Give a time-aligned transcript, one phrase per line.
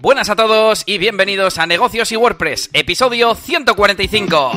[0.00, 4.52] Buenas a todos y bienvenidos a Negocios y WordPress, episodio 145.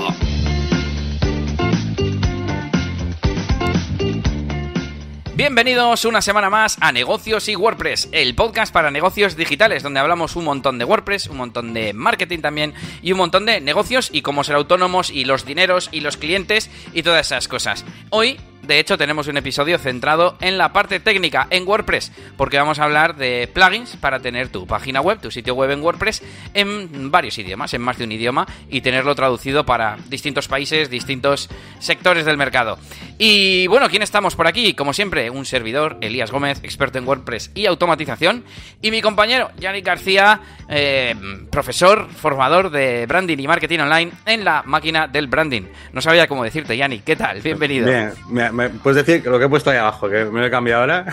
[5.33, 10.35] Bienvenidos una semana más a Negocios y WordPress, el podcast para negocios digitales, donde hablamos
[10.35, 14.21] un montón de WordPress, un montón de marketing también y un montón de negocios y
[14.21, 17.83] cómo ser autónomos y los dineros y los clientes y todas esas cosas.
[18.11, 22.79] Hoy de hecho, tenemos un episodio centrado en la parte técnica en WordPress, porque vamos
[22.79, 26.21] a hablar de plugins para tener tu página web, tu sitio web en WordPress
[26.53, 31.49] en varios idiomas, en más de un idioma, y tenerlo traducido para distintos países, distintos
[31.79, 32.77] sectores del mercado.
[33.17, 34.73] Y bueno, ¿quién estamos por aquí?
[34.73, 38.43] Como siempre, un servidor, Elías Gómez, experto en WordPress y automatización,
[38.81, 40.39] y mi compañero, Yannick García,
[40.69, 41.15] eh,
[41.49, 45.63] profesor, formador de branding y marketing online en la máquina del branding.
[45.93, 47.41] No sabía cómo decirte, Yannick, ¿qué tal?
[47.41, 47.87] Bienvenido.
[47.87, 50.81] Bien, me, puedes decir lo que he puesto ahí abajo, que me lo he cambiado
[50.81, 51.05] ahora.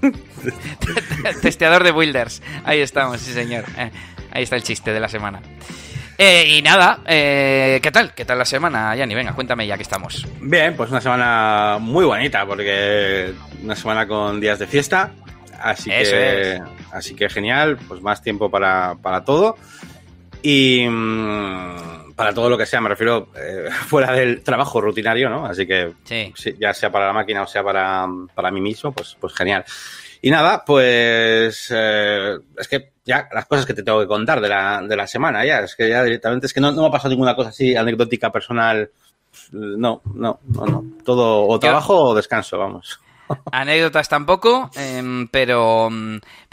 [1.42, 2.42] Testeador de builders.
[2.64, 3.64] Ahí estamos, sí señor.
[3.76, 3.90] Eh,
[4.32, 5.40] ahí está el chiste de la semana.
[6.18, 8.14] Eh, y nada, eh, ¿qué tal?
[8.14, 9.14] ¿Qué tal la semana, Yanni?
[9.14, 10.26] Venga, cuéntame ya que estamos.
[10.40, 15.12] Bien, pues una semana muy bonita, porque una semana con días de fiesta.
[15.60, 16.60] Así que,
[16.92, 19.56] así que genial, pues más tiempo para, para todo.
[20.42, 20.86] Y.
[20.88, 25.46] Mm, para todo lo que sea, me refiero eh, fuera del trabajo rutinario, ¿no?
[25.46, 25.92] Así que
[26.58, 29.64] ya sea para la máquina o sea para, para mí mismo, pues, pues genial.
[30.22, 34.48] Y nada, pues eh, es que ya las cosas que te tengo que contar de
[34.48, 36.90] la, de la semana, ya, es que ya directamente es que no, no me ha
[36.90, 38.90] pasado ninguna cosa así anecdótica personal.
[39.52, 40.84] No, no, no, no.
[41.04, 42.98] Todo o trabajo o descanso, vamos.
[43.52, 45.90] Anécdotas tampoco, em, pero,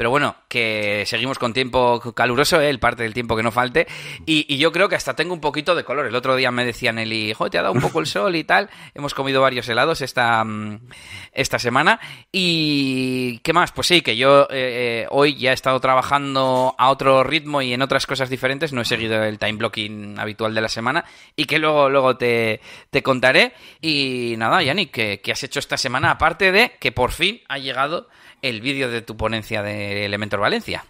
[0.04, 2.70] pero bueno, que seguimos con tiempo caluroso, ¿eh?
[2.70, 3.88] el parte del tiempo que no falte.
[4.26, 6.06] Y, yo creo que hasta tengo un poquito de color.
[6.08, 8.44] El otro día me decía Nelly, jo, te ha dado un poco el sol y
[8.44, 8.70] tal.
[8.94, 10.90] Hemos comido varios helados esta, mm,
[11.32, 12.02] esta semana.
[12.34, 13.72] Y, ¿qué más?
[13.72, 17.72] Pues sí, que yo eh, eh, hoy ya he estado trabajando a otro ritmo y
[17.72, 18.74] en otras cosas diferentes.
[18.74, 21.06] No he seguido el time blocking habitual de la semana.
[21.38, 22.60] Y que luego, luego te,
[22.90, 23.54] te contaré.
[23.80, 26.12] Y nada, Yannick, ¿qué, ¿qué has hecho esta semana?
[26.12, 28.10] Aparte de que por fin ha llegado
[28.44, 30.86] el vídeo de tu ponencia de Elementor Valencia.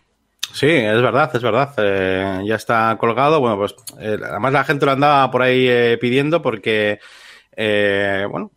[0.52, 1.74] Sí, es verdad, es verdad.
[1.78, 3.40] Eh, ya está colgado.
[3.40, 7.00] Bueno, pues eh, además la gente lo andaba por ahí eh, pidiendo porque,
[7.56, 8.52] bueno,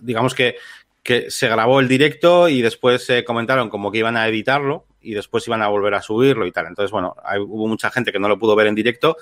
[0.00, 0.56] digamos que,
[1.02, 5.46] que se grabó el directo y después comentaron como que iban a editarlo y después
[5.46, 6.66] iban a volver a subirlo y tal.
[6.66, 7.14] Entonces, bueno,
[7.46, 9.16] hubo mucha gente que no lo pudo ver en directo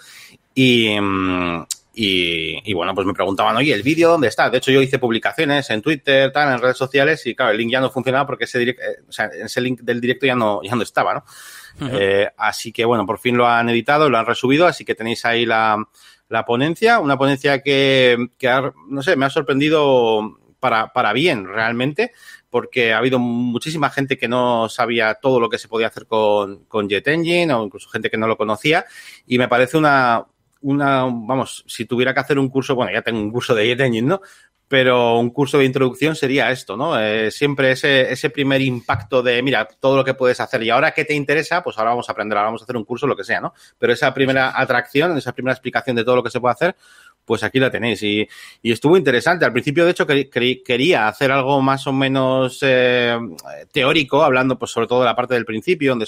[0.55, 0.97] y,
[1.93, 4.49] y, bueno, pues me preguntaban, oye, ¿el vídeo dónde está?
[4.49, 7.73] De hecho, yo hice publicaciones en Twitter, tal, en redes sociales, y claro, el link
[7.73, 8.77] ya no funcionaba porque ese, eh,
[9.09, 11.25] o sea, ese link del directo ya no, ya no estaba, ¿no?
[11.93, 15.25] eh, así que bueno, por fin lo han editado, lo han resubido, así que tenéis
[15.25, 15.85] ahí la,
[16.29, 22.13] la ponencia, una ponencia que, que no sé, me ha sorprendido para, para bien realmente,
[22.51, 26.65] porque ha habido muchísima gente que no sabía todo lo que se podía hacer con,
[26.67, 28.85] con Jet Engine o incluso gente que no lo conocía
[29.27, 30.27] y me parece una,
[30.63, 34.03] una, vamos, si tuviera que hacer un curso, bueno, ya tengo un curso de Engine,
[34.03, 34.21] ¿no?
[34.69, 36.99] Pero un curso de introducción sería esto, ¿no?
[37.01, 40.93] Eh, siempre ese, ese primer impacto de, mira, todo lo que puedes hacer y ahora
[40.93, 43.17] qué te interesa, pues ahora vamos a aprender, ahora vamos a hacer un curso, lo
[43.17, 43.53] que sea, ¿no?
[43.79, 46.77] Pero esa primera atracción, esa primera explicación de todo lo que se puede hacer,
[47.25, 48.03] pues aquí la tenéis.
[48.03, 48.27] Y,
[48.63, 49.45] y estuvo interesante.
[49.45, 53.17] Al principio, de hecho, quería hacer algo más o menos eh,
[53.73, 56.07] teórico, hablando pues sobre todo de la parte del principio, donde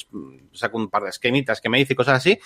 [0.53, 2.39] saco un par de esquemitas que me dice y cosas así,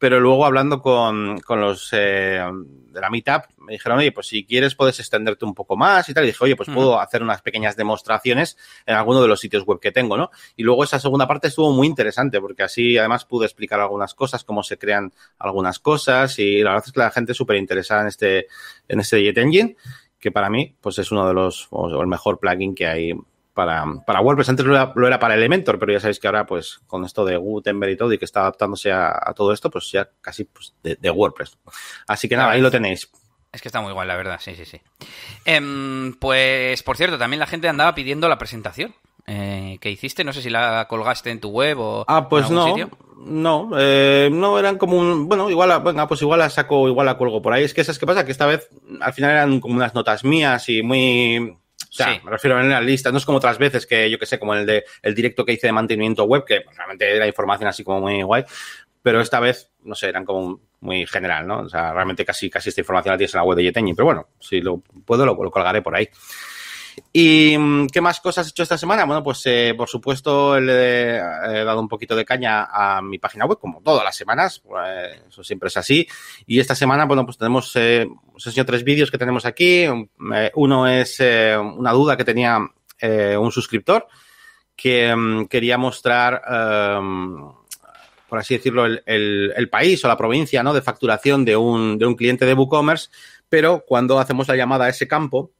[0.00, 4.46] pero luego hablando con, con los eh, de la Meetup, me dijeron, oye, pues si
[4.46, 6.24] quieres puedes extenderte un poco más y tal.
[6.24, 8.56] Y dije, oye, pues puedo hacer unas pequeñas demostraciones
[8.86, 10.30] en alguno de los sitios web que tengo, ¿no?
[10.56, 14.42] Y luego esa segunda parte estuvo muy interesante porque así además pude explicar algunas cosas,
[14.42, 18.08] cómo se crean algunas cosas y la verdad es que la gente súper interesada en
[18.08, 18.46] este,
[18.88, 19.76] en este Jet Engine
[20.18, 23.12] que para mí, pues es uno de los, o el mejor plugin que hay
[23.54, 24.48] para, para WordPress.
[24.48, 27.92] Antes lo era, para Elementor, pero ya sabéis que ahora, pues, con esto de Gutenberg
[27.92, 31.58] y todo, y que está adaptándose a, todo esto, pues ya casi pues, de, WordPress.
[32.06, 33.10] Así que nada, ahí lo tenéis.
[33.52, 34.80] Es que está muy igual, la verdad, sí, sí, sí.
[35.44, 38.94] Em, pues, por cierto, también la gente andaba pidiendo la presentación
[39.26, 40.24] eh, que hiciste.
[40.24, 42.68] No sé si la colgaste en tu web o ah, pues en algún no.
[42.68, 42.98] Sitio.
[43.22, 45.28] No, eh, no eran como un.
[45.28, 47.64] Bueno, igual, venga, pues igual la saco, igual la cuelgo por ahí.
[47.64, 48.68] Es que esas que pasa, que esta vez
[49.00, 51.56] al final eran como unas notas mías y muy
[51.90, 54.16] o sea, me refiero a en la lista, no es como otras veces que yo
[54.16, 57.26] que sé, como el de el directo que hice de mantenimiento web, que realmente era
[57.26, 58.44] información así como muy guay,
[59.02, 61.62] pero esta vez, no sé, eran como muy general, ¿no?
[61.62, 64.06] O sea, realmente casi, casi esta información la tienes en la web de Yeteñi, pero
[64.06, 66.08] bueno, si lo puedo, lo colgaré por ahí.
[67.12, 69.04] ¿Y mm, qué más cosas he hecho esta semana?
[69.04, 73.46] Bueno, pues eh, por supuesto le he dado un poquito de caña a mi página
[73.46, 76.06] web, como todas las semanas, pues, eso siempre es así.
[76.46, 79.82] Y esta semana, bueno, pues tenemos, eh, os enseño tres vídeos que tenemos aquí.
[79.82, 82.58] Eh, uno es eh, una duda que tenía
[83.02, 84.06] un suscriptor
[84.76, 86.42] que mm, quería mostrar
[88.30, 90.62] por así decirlo, el, país o la provincia.
[90.62, 93.08] De facturación de un, de un cliente de WooCommerce,
[93.48, 95.50] pero cuando hacemos la llamada a ese campo,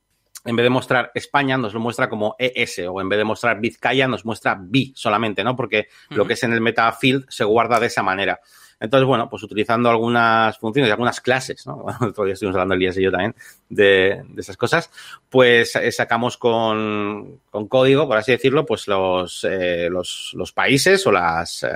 [0.44, 3.60] en vez de mostrar España, nos lo muestra como ES, o en vez de mostrar
[3.60, 5.54] Vizcaya, nos muestra B solamente, ¿no?
[5.54, 8.40] Porque lo que es en el metafield se guarda de esa manera.
[8.80, 11.84] Entonces, bueno, pues utilizando algunas funciones y algunas clases, ¿no?
[12.14, 13.34] Todavía estuvimos hablando Elías y yo también
[13.68, 14.90] de, de esas cosas,
[15.28, 21.06] pues eh, sacamos con, con, código, por así decirlo, pues los, eh, los, los, países
[21.06, 21.68] o las, eh,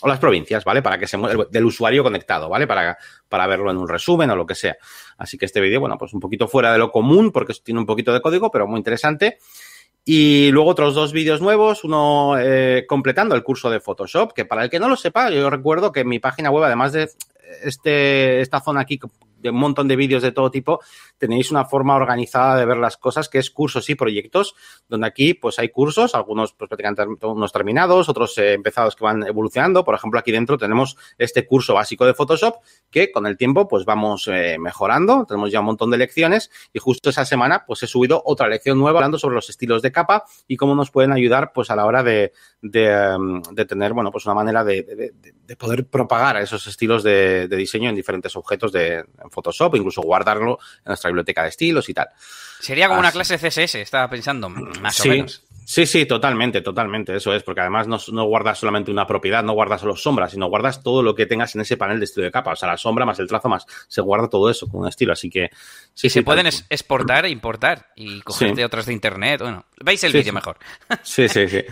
[0.00, 0.82] o las provincias, ¿vale?
[0.82, 2.66] Para que se mueva del usuario conectado, ¿vale?
[2.66, 2.98] Para,
[3.28, 4.76] para verlo en un resumen o lo que sea.
[5.16, 7.86] Así que este vídeo, bueno, pues un poquito fuera de lo común porque tiene un
[7.86, 9.38] poquito de código, pero muy interesante.
[10.04, 14.64] Y luego otros dos vídeos nuevos, uno eh, completando el curso de Photoshop, que para
[14.64, 17.08] el que no lo sepa, yo recuerdo que mi página web, además de
[17.62, 18.98] este, esta zona aquí
[19.44, 20.80] de un montón de vídeos de todo tipo,
[21.18, 24.54] tenéis una forma organizada de ver las cosas que es cursos y proyectos,
[24.88, 29.22] donde aquí pues hay cursos, algunos pues prácticamente unos terminados, otros eh, empezados que van
[29.26, 29.84] evolucionando.
[29.84, 32.56] Por ejemplo, aquí dentro tenemos este curso básico de Photoshop
[32.90, 36.78] que con el tiempo pues vamos eh, mejorando, tenemos ya un montón de lecciones y
[36.78, 40.24] justo esa semana pues he subido otra lección nueva hablando sobre los estilos de capa
[40.48, 42.32] y cómo nos pueden ayudar pues a la hora de,
[42.62, 47.48] de, em, tener, bueno, pues una manera de, de, de poder propagar esos estilos de,
[47.48, 49.04] diseño en diferentes objetos de
[49.34, 52.08] Photoshop, incluso guardarlo en nuestra biblioteca de estilos y tal.
[52.60, 55.42] Sería como una clase CSS, estaba pensando, más sí, o menos.
[55.64, 59.54] Sí, sí, totalmente, totalmente, eso es, porque además no, no, guardas solamente una propiedad, no
[59.54, 62.30] guardas solo sombras, sino guardas todo lo que tengas en ese panel de estilo de
[62.30, 64.88] capa, o sea, la sombra más el trazo más, se guarda todo eso con un
[64.88, 65.50] estilo, así que...
[65.94, 68.62] Sí, y se pueden es, exportar e importar y cogerte sí.
[68.62, 70.34] otras de internet, bueno, veis el sí, vídeo sí.
[70.34, 70.58] mejor.
[71.02, 71.62] Sí, sí, sí.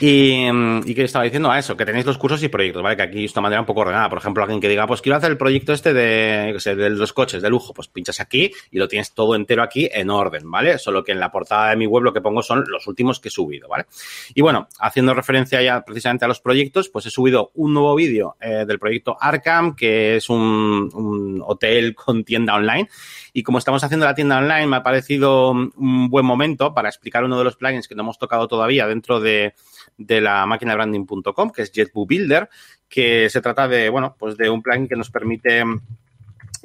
[0.00, 0.46] y,
[0.84, 2.96] y que estaba diciendo a eso, que tenéis los cursos y proyectos, ¿vale?
[2.96, 5.16] Que aquí es una manera un poco ordenada, por ejemplo, alguien que diga, pues quiero
[5.16, 8.52] hacer el proyecto este de, que sé, de los coches de lujo, pues pinchas aquí
[8.70, 10.78] y lo tienes todo entero aquí en orden, ¿vale?
[10.78, 13.28] Solo que en la portada de mi web lo que pongo son los últimos que
[13.28, 13.86] he subido, ¿vale?
[14.34, 18.36] Y bueno, haciendo referencia ya precisamente a los proyectos, pues he subido un nuevo vídeo
[18.40, 22.88] eh, del proyecto Arkham, que es un, hotel con tienda online.
[23.32, 27.24] Y como estamos haciendo la tienda online, me ha parecido un buen momento para explicar
[27.24, 29.54] uno de los plugins que no hemos tocado todavía dentro de,
[29.96, 32.48] de la máquina de branding.com, que es Builder,
[32.88, 35.64] que se trata de, bueno, pues de un plugin que nos permite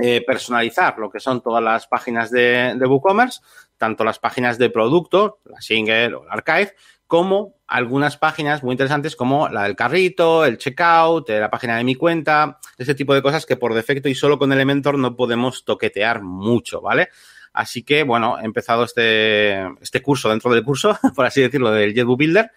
[0.01, 3.42] eh, personalizar lo que son todas las páginas de, de WooCommerce,
[3.78, 6.74] tanto las páginas de producto, la single o el archive,
[7.10, 11.96] como algunas páginas muy interesantes como la del carrito, el checkout, la página de mi
[11.96, 16.22] cuenta, ese tipo de cosas que por defecto y solo con Elementor no podemos toquetear
[16.22, 17.10] mucho, ¿vale?
[17.52, 21.95] Así que, bueno, he empezado este, este curso dentro del curso, por así decirlo, del
[21.95, 22.52] JetBoo Builder.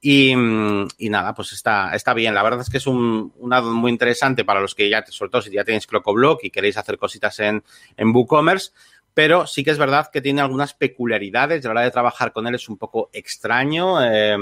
[0.00, 2.34] Y, y, nada, pues está, está bien.
[2.34, 5.30] La verdad es que es un, un add muy interesante para los que ya, sobre
[5.30, 7.64] todo si ya tenéis CrocoBlock y queréis hacer cositas en,
[7.96, 8.70] en WooCommerce
[9.14, 11.64] pero sí que es verdad que tiene algunas peculiaridades.
[11.64, 13.96] La hora de trabajar con él es un poco extraño.
[14.00, 14.36] Eh,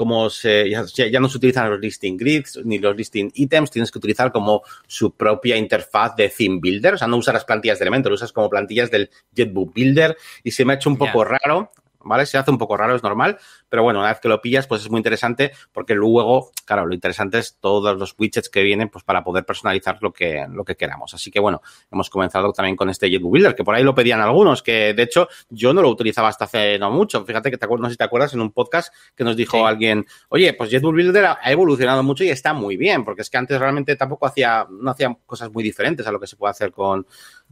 [0.00, 3.90] como se, ya, ya, no se utilizan los listing grids ni los listing items, tienes
[3.90, 6.94] que utilizar como su propia interfaz de theme builder.
[6.94, 10.52] O sea, no usas las plantillas de Elementor, usas como plantillas del JetBook Builder y
[10.52, 11.38] se me ha hecho un poco yeah.
[11.44, 11.70] raro.
[12.04, 12.26] ¿Vale?
[12.26, 13.38] Se hace un poco raro, es normal,
[13.68, 16.94] pero bueno, una vez que lo pillas, pues es muy interesante porque luego, claro, lo
[16.94, 20.76] interesante es todos los widgets que vienen, pues para poder personalizar lo que, lo que
[20.76, 21.14] queramos.
[21.14, 24.20] Así que bueno, hemos comenzado también con este JetBook Builder, que por ahí lo pedían
[24.20, 27.24] algunos, que de hecho yo no lo utilizaba hasta hace no mucho.
[27.24, 29.58] Fíjate que te acuerdas, no sé si te acuerdas, en un podcast que nos dijo
[29.58, 29.62] sí.
[29.64, 33.36] alguien, oye, pues JetBook Builder ha evolucionado mucho y está muy bien, porque es que
[33.36, 36.72] antes realmente tampoco hacía, no hacía cosas muy diferentes a lo que se puede hacer
[36.72, 37.06] con,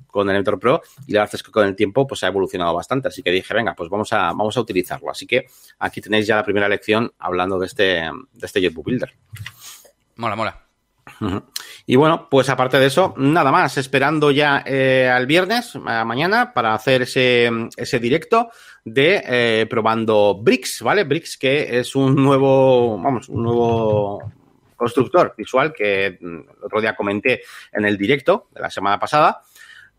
[0.06, 3.08] con Elementor Pro y la verdad es que con el tiempo pues ha evolucionado bastante.
[3.08, 5.10] Así que dije, venga, pues vamos a, vamos a utilizarlo.
[5.10, 5.46] Así que
[5.78, 9.12] aquí tenéis ya la primera lección hablando de este, de este JetBook Builder.
[10.16, 10.64] Mola, mola.
[11.86, 16.52] Y bueno, pues aparte de eso, nada más, esperando ya eh, al viernes, a mañana,
[16.52, 18.50] para hacer ese, ese directo
[18.84, 21.04] de eh, probando Bricks, ¿vale?
[21.04, 24.32] Bricks, que es un nuevo, vamos, un nuevo
[24.76, 29.42] constructor visual que el otro día comenté en el directo de la semana pasada.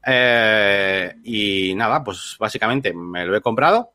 [0.05, 3.91] Eh, y nada, pues básicamente me lo he comprado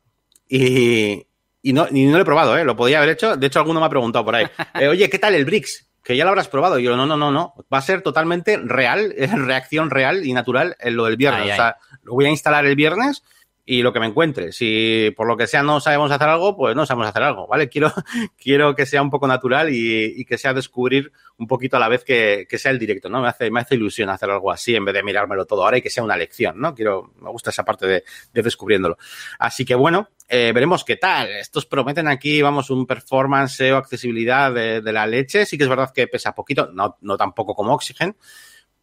[0.47, 1.25] y,
[1.61, 2.63] y, no, y no lo he probado, ¿eh?
[2.63, 3.35] lo podía haber hecho.
[3.35, 4.45] De hecho, alguno me ha preguntado por ahí,
[4.75, 5.87] eh, oye, ¿qué tal el Bricks?
[6.03, 6.77] Que ya lo habrás probado.
[6.77, 7.55] Y yo, no, no, no, no.
[7.73, 11.43] Va a ser totalmente real, reacción real y natural en lo del viernes.
[11.45, 11.97] Ay, o sea, ay.
[12.03, 13.23] lo voy a instalar el viernes
[13.65, 14.51] y lo que me encuentre.
[14.51, 17.67] Si por lo que sea no sabemos hacer algo, pues no sabemos hacer algo, ¿vale?
[17.75, 17.91] Quiero,
[18.37, 21.89] quiero que sea un poco natural y, y que sea descubrir un poquito a la
[21.89, 23.21] vez que, que, sea el directo, ¿no?
[23.21, 25.81] Me hace, me hace ilusión hacer algo así en vez de mirármelo todo ahora y
[25.81, 26.73] que sea una lección, ¿no?
[26.73, 28.97] Quiero, me gusta esa parte de, de descubriéndolo.
[29.39, 31.29] Así que bueno, eh, veremos qué tal.
[31.29, 35.45] Estos prometen aquí, vamos, un performance o accesibilidad de, de, la leche.
[35.45, 38.15] Sí que es verdad que pesa poquito, no, no tampoco como Oxygen,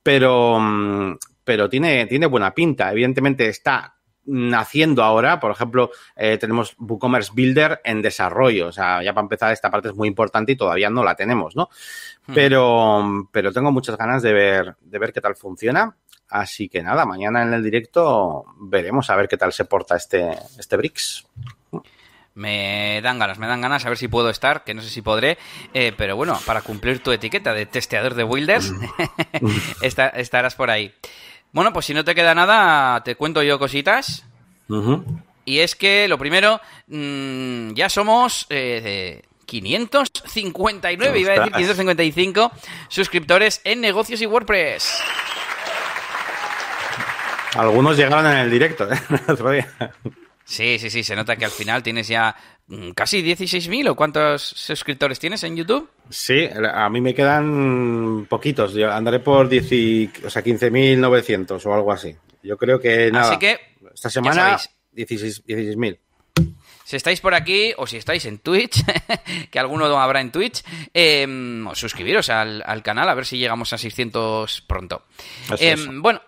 [0.03, 2.91] pero, mm, pero tiene, tiene buena pinta.
[2.93, 3.95] Evidentemente está
[4.25, 5.41] naciendo ahora.
[5.41, 8.69] Por ejemplo, eh, tenemos WooCommerce Builder en desarrollo.
[8.69, 11.57] O sea, ya para empezar, esta parte es muy importante y todavía no la tenemos,
[11.57, 11.69] ¿no?
[12.27, 12.35] Hmm.
[12.35, 15.97] Pero, pero tengo muchas ganas de ver, de ver qué tal funciona.
[16.29, 20.31] Así que nada, mañana en el directo veremos a ver qué tal se porta este,
[20.59, 21.27] este Brix.
[22.35, 25.03] Me dan ganas, me dan ganas a ver si puedo estar, que no sé si
[25.03, 25.37] podré,
[25.75, 29.57] eh, pero bueno, para cumplir tu etiqueta de testeador de Wilders, mm.
[29.83, 30.95] estarás por ahí.
[31.53, 34.25] Bueno, pues si no te queda nada, te cuento yo cositas.
[35.45, 42.53] Y es que lo primero, mm, ya somos eh, 559, iba a decir 555
[42.89, 45.03] suscriptores en negocios y WordPress.
[47.55, 48.99] Algunos llegaron en el directo, ¿eh?
[50.45, 52.35] Sí, sí, sí, se nota que al final tienes ya
[52.95, 55.89] casi 16.000 o cuántos suscriptores tienes en YouTube.
[56.11, 61.93] Sí, a mí me quedan poquitos, yo andaré por 10 o sea, 15.900 o algo
[61.93, 62.15] así.
[62.43, 63.31] Yo creo que nada.
[63.31, 63.59] Así que
[63.95, 64.59] esta semana
[64.95, 65.99] 16.000.
[66.85, 68.83] si estáis por aquí o si estáis en Twitch,
[69.51, 70.63] que alguno habrá en Twitch,
[70.93, 71.27] eh,
[71.75, 75.05] suscribiros al, canal a ver si llegamos a 600 pronto.
[75.59, 76.21] Eh, bueno,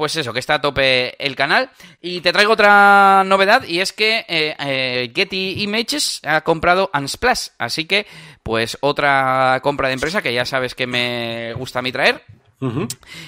[0.00, 1.70] pues eso, que está a tope el canal.
[2.00, 7.48] Y te traigo otra novedad y es que eh, eh, Getty Images ha comprado Unsplash.
[7.58, 8.06] Así que,
[8.42, 12.24] pues otra compra de empresa que ya sabes que me gusta a mí traer.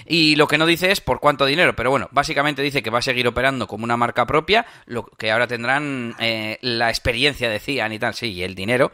[0.07, 2.99] Y lo que no dice es por cuánto dinero, pero bueno, básicamente dice que va
[2.99, 7.93] a seguir operando como una marca propia, lo que ahora tendrán eh, la experiencia, decían
[7.93, 8.93] y tal, sí, y el dinero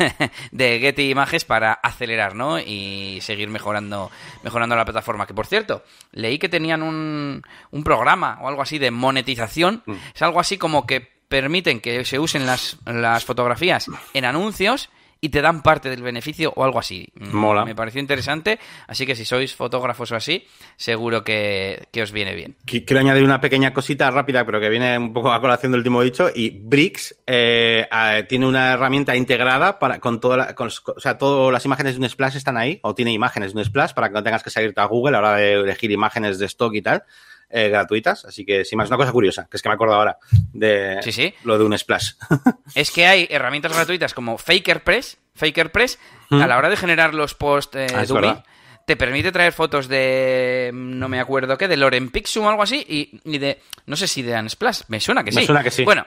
[0.52, 2.58] de Getty Images para acelerar, ¿no?
[2.58, 4.10] Y seguir mejorando,
[4.44, 5.26] mejorando la plataforma.
[5.26, 5.82] Que por cierto,
[6.12, 9.94] leí que tenían un, un programa o algo así de monetización, mm.
[10.14, 14.90] es algo así como que permiten que se usen las, las fotografías en anuncios
[15.20, 17.08] y te dan parte del beneficio o algo así.
[17.14, 17.64] Mm, Mola.
[17.64, 20.46] Me pareció interesante, así que si sois fotógrafos o así,
[20.76, 22.56] seguro que, os viene bien.
[22.64, 26.02] Quiero añadir una pequeña cosita rápida, pero que viene un poco a colación del último
[26.02, 27.86] dicho, y Brix eh,
[28.28, 32.36] tiene una herramienta integrada para con toda o sea, todas las imágenes de un splash
[32.36, 34.86] están ahí, o tiene imágenes de un splash para que no tengas que salirte a
[34.86, 37.04] Google a la hora de elegir imágenes de stock y tal.
[37.52, 38.24] Eh, gratuitas.
[38.24, 40.18] Así que, sí, más una cosa curiosa, que es que me acuerdo ahora
[40.52, 41.00] de
[41.42, 42.12] lo de un splash.
[42.76, 45.98] es que hay herramientas gratuitas como FakerPress, FakerPress,
[46.30, 48.44] a la hora de generar los posts eh, ah,
[48.86, 52.84] te permite traer fotos de no me acuerdo qué, de Loren Pixum o algo así,
[52.88, 55.38] y, de, no sé si de Unsplash, me suena que sí.
[55.38, 55.84] Me suena que sí.
[55.84, 56.06] Bueno,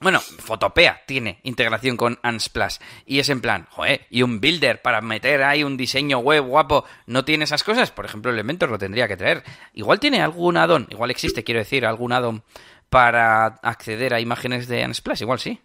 [0.00, 2.78] bueno, Fotopea tiene integración con Unsplash.
[3.04, 6.84] Y es en plan, joder, y un builder para meter ahí un diseño web guapo,
[7.06, 7.90] ¿no tiene esas cosas?
[7.90, 9.44] Por ejemplo, Elementor lo tendría que traer.
[9.74, 12.42] Igual tiene algún addon, igual existe, quiero decir, algún addon
[12.88, 15.60] para acceder a imágenes de Unsplash, igual sí.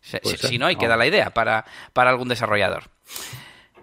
[0.00, 2.84] si, no, ahí queda la idea para, para algún desarrollador.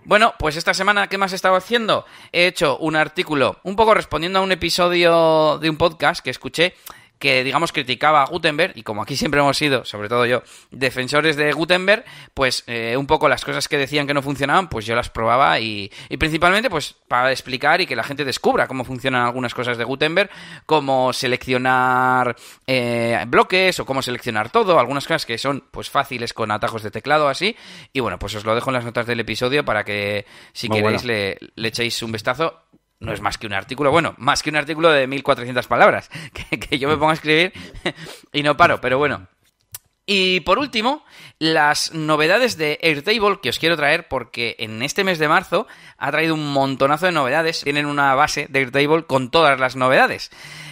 [0.05, 2.05] Bueno, pues esta semana, ¿qué más he estado haciendo?
[2.31, 6.73] He hecho un artículo, un poco respondiendo a un episodio de un podcast que escuché
[7.19, 11.35] que, digamos, criticaba a Gutenberg, y como aquí siempre hemos sido, sobre todo yo, defensores
[11.35, 14.95] de Gutenberg, pues eh, un poco las cosas que decían que no funcionaban, pues yo
[14.95, 19.25] las probaba y, y principalmente pues para explicar y que la gente descubra cómo funcionan
[19.25, 20.29] algunas cosas de Gutenberg,
[20.65, 26.51] cómo seleccionar eh, bloques o cómo seleccionar todo, algunas cosas que son pues fáciles con
[26.51, 27.55] atajos de teclado así,
[27.93, 31.03] y bueno, pues os lo dejo en las notas del episodio para que si queréis
[31.03, 32.67] le, le echéis un vistazo
[32.99, 36.09] no es más que un artículo, bueno, más que un artículo de 1400 palabras,
[36.69, 37.53] que, yo me pongo a escribir
[38.33, 39.27] y no paro, pero bueno.
[40.09, 41.03] Y por último,
[41.37, 46.11] las novedades de Airtable que os quiero traer porque en este mes de marzo ha
[46.11, 47.59] traído un montonazo de novedades.
[47.63, 50.31] Tienen una base de Airtable con todas las novedades.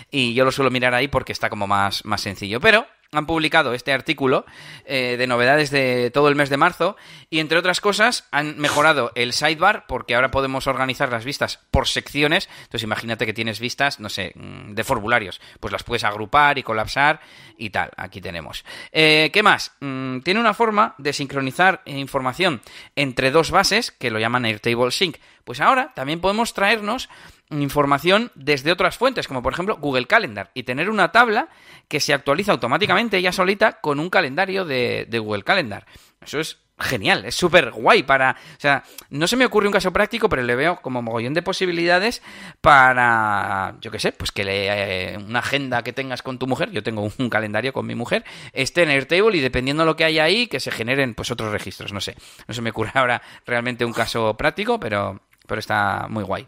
[0.10, 2.62] Y yo lo suelo mirar ahí porque está como más, más sencillo.
[2.62, 4.46] Pero han publicado este artículo
[4.86, 6.96] eh, de novedades de todo el mes de marzo
[7.30, 11.88] y entre otras cosas han mejorado el sidebar porque ahora podemos organizar las vistas por
[11.88, 12.50] secciones.
[12.64, 16.64] Entonces imagínate que tienes vistas, no sé, mm, de formularios, pues las puedes agrupar y
[16.64, 17.20] colapsar
[17.58, 17.92] y tal.
[17.98, 18.66] Aquí tenemos.
[18.92, 19.74] Eh, ¿Qué más?
[19.80, 22.62] Mm, tiene una forma de sincronizar información
[22.96, 25.18] entre dos bases que lo llaman Airtable Sync.
[25.44, 27.10] Pues ahora también podemos traernos
[27.52, 31.50] información desde otras fuentes, como por ejemplo Google Calendar, y tener una tabla
[31.88, 35.86] que se actualiza automáticamente ella solita con un calendario de, Google Calendar.
[36.22, 38.32] Eso es genial, es súper guay para...
[38.32, 41.42] O sea, no se me ocurre un caso práctico, pero le veo como mogollón de
[41.42, 42.22] posibilidades
[42.60, 46.72] para, yo qué sé, pues que le, eh, una agenda que tengas con tu mujer,
[46.72, 50.04] yo tengo un calendario con mi mujer, esté en Airtable y dependiendo de lo que
[50.04, 52.16] haya ahí, que se generen pues otros registros, no sé.
[52.48, 56.48] No se me ocurre ahora realmente un caso práctico, pero, pero está muy guay.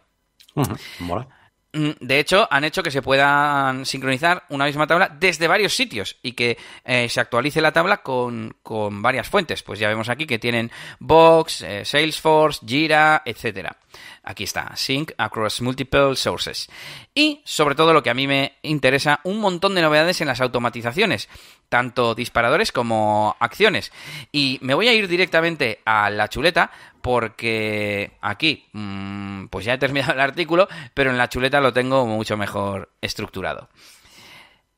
[1.74, 6.18] Mm, de hecho, han hecho que se puedan sincronizar una misma tabla desde varios sitios
[6.24, 9.64] y que eh, se actualice la tabla con, con, varias fuentes.
[9.64, 13.78] Pues ya vemos aquí que tienen Box, eh, Salesforce, Jira, etcétera.
[14.24, 16.70] Aquí está, Sync across multiple sources.
[17.14, 20.42] Y, sobre todo, lo que a mí me interesa, un montón de novedades en las
[20.42, 21.30] automatizaciones,
[21.70, 23.92] tanto disparadores como acciones.
[24.32, 29.78] Y me voy a ir directamente a la chuleta porque aquí, mm, pues ya he
[29.78, 33.70] terminado el artículo, pero en la chuleta lo tengo mucho mejor estructurado.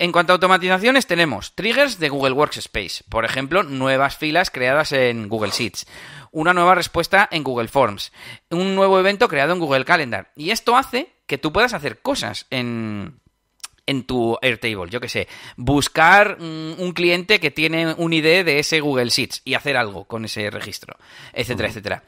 [0.02, 5.28] En cuanto a automatizaciones, tenemos triggers de Google Workspace, por ejemplo, nuevas filas creadas en
[5.28, 5.88] Google Sheets,
[6.32, 8.14] una nueva respuesta en Google Forms,
[8.50, 10.32] un nuevo evento creado en Google Calendar.
[10.38, 13.20] Y esto hace que tú puedas hacer cosas en,
[13.88, 15.28] en tu Airtable, yo que sé,
[15.58, 20.24] buscar un cliente que tiene un ID de ese Google Sheets y hacer algo con
[20.24, 20.96] ese registro,
[21.34, 22.04] etcétera, etcétera.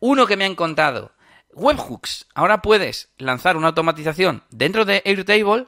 [0.00, 1.12] Uno que me han contado,
[1.52, 2.26] webhooks.
[2.34, 5.66] Ahora puedes lanzar una automatización dentro de Airtable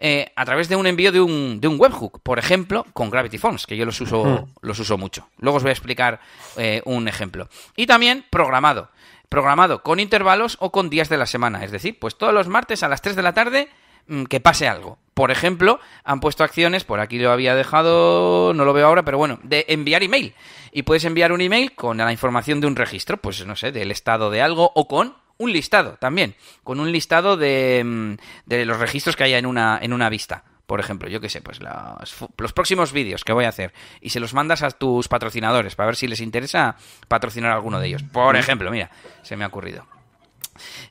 [0.00, 3.36] eh, a través de un envío de un, de un webhook, por ejemplo, con Gravity
[3.36, 4.46] Forms, que yo los uso, hmm.
[4.62, 5.28] los uso mucho.
[5.38, 6.20] Luego os voy a explicar
[6.56, 7.48] eh, un ejemplo.
[7.74, 8.90] Y también programado.
[9.28, 11.64] Programado con intervalos o con días de la semana.
[11.64, 13.68] Es decir, pues todos los martes a las 3 de la tarde
[14.06, 14.98] mm, que pase algo.
[15.14, 19.18] Por ejemplo, han puesto acciones, por aquí lo había dejado, no lo veo ahora, pero
[19.18, 20.32] bueno, de enviar email.
[20.70, 23.90] Y puedes enviar un email con la información de un registro, pues no sé, del
[23.90, 28.14] estado de algo o con un listado también, con un listado de, mm,
[28.46, 30.44] de los registros que haya en una, en una vista.
[30.66, 34.10] Por ejemplo, yo qué sé, pues los, los próximos vídeos que voy a hacer y
[34.10, 36.76] se los mandas a tus patrocinadores para ver si les interesa
[37.08, 38.02] patrocinar alguno de ellos.
[38.02, 38.90] Por ejemplo, mira,
[39.22, 39.86] se me ha ocurrido.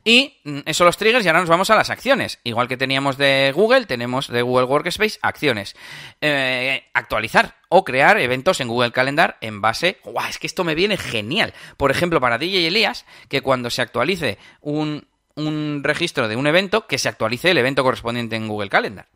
[0.04, 2.40] Y mm, eso los triggers y ahora nos vamos a las acciones.
[2.44, 5.76] Igual que teníamos de Google, tenemos de Google Workspace acciones.
[6.22, 10.00] Eh, actualizar o crear eventos en Google Calendar en base...
[10.04, 10.28] ¡Guau!
[10.30, 11.54] Es que esto me viene genial.
[11.78, 16.88] Por ejemplo, para DJ Elías, que cuando se actualice un, un registro de un evento,
[16.88, 19.08] que se actualice el evento correspondiente en Google Calendar.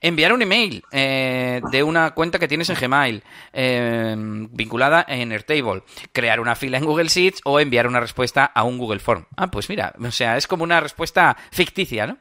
[0.00, 5.82] Enviar un email eh, de una cuenta que tienes en Gmail eh, vinculada en Airtable.
[6.12, 9.26] Crear una fila en Google Sheets o enviar una respuesta a un Google Form.
[9.36, 12.18] Ah, pues mira, o sea, es como una respuesta ficticia, ¿no?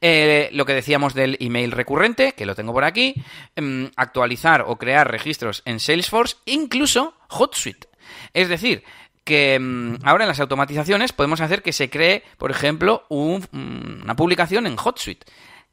[0.00, 3.14] Eh, lo que decíamos del email recurrente, que lo tengo por aquí.
[3.56, 7.88] Em, actualizar o crear registros en Salesforce, incluso HotSuite.
[8.34, 8.84] Es decir,
[9.24, 14.14] que em, ahora en las automatizaciones podemos hacer que se cree, por ejemplo, mm, una
[14.14, 15.26] publicación en HotSuite.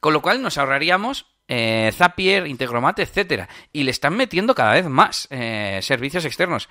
[0.03, 3.47] Con lo cual nos ahorraríamos eh, Zapier, Integromat, etcétera.
[3.71, 6.67] Y le están metiendo cada vez más eh, servicios externos.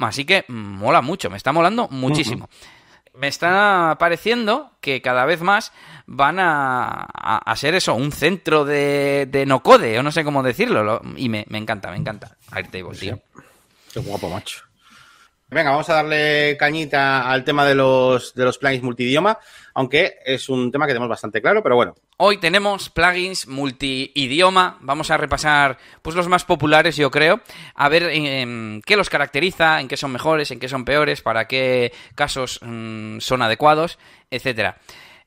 [0.00, 2.48] Así que mola mucho, me está molando muchísimo.
[3.14, 5.70] Me está pareciendo que cada vez más
[6.06, 10.42] van a, a, ser eso, un centro de, de, no code, o no sé cómo
[10.42, 11.00] decirlo.
[11.16, 12.36] y me, encanta, me encanta.
[12.50, 13.20] Airtable, tío.
[13.92, 14.64] Qué guapo, macho.
[15.54, 19.38] Venga, vamos a darle cañita al tema de los, de los plugins multidioma,
[19.72, 21.94] aunque es un tema que tenemos bastante claro, pero bueno.
[22.16, 27.40] Hoy tenemos plugins multidioma, vamos a repasar pues los más populares, yo creo,
[27.76, 31.46] a ver en, qué los caracteriza, en qué son mejores, en qué son peores, para
[31.46, 34.00] qué casos mm, son adecuados,
[34.32, 34.78] etcétera.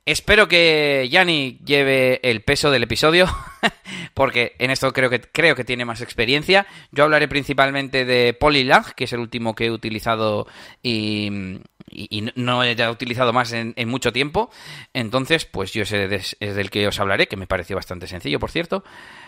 [0.07, 3.27] Espero que Yanni lleve el peso del episodio,
[4.13, 6.65] porque en esto creo que, creo que tiene más experiencia.
[6.93, 10.47] Yo hablaré principalmente de Polylag, que es el último que he utilizado
[10.81, 11.59] y,
[12.35, 14.49] no he utilizado más en, mucho tiempo.
[14.93, 18.51] Entonces, pues yo ese es del que os hablaré, que me pareció bastante sencillo, por
[18.51, 18.85] cierto.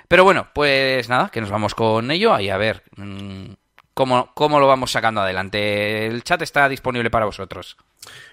[0.07, 3.51] Pero bueno, pues nada, que nos vamos con ello y a ver mm,
[3.99, 6.07] cómo, cómo lo vamos sacando adelante.
[6.07, 7.75] El chat está disponible para vosotros.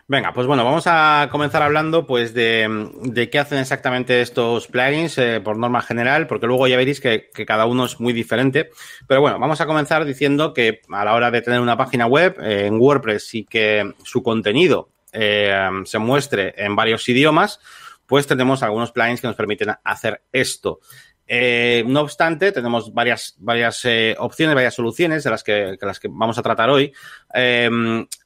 [0.07, 5.40] Venga, pues bueno, vamos a comenzar hablando pues de, qué hacen exactamente estos plugins eh,
[5.42, 8.70] por norma general, porque luego ya veréis que, cada uno es muy diferente.
[9.09, 12.37] Pero bueno, vamos a comenzar diciendo que a la hora de tener una página web
[12.40, 17.59] eh, en WordPress y que su contenido eh, se muestre en varios idiomas,
[18.07, 20.79] pues tenemos algunos plugins que nos permiten hacer esto.
[21.29, 23.87] No obstante, tenemos varias, varias
[24.19, 26.93] opciones, varias soluciones de las que, las que vamos a tratar hoy.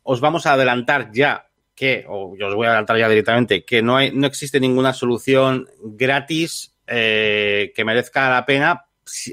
[0.02, 3.80] os vamos a adelantar ya que, o yo os voy a adelantar ya directamente, que
[3.80, 8.84] no, hay, no existe ninguna solución gratis eh, que merezca la pena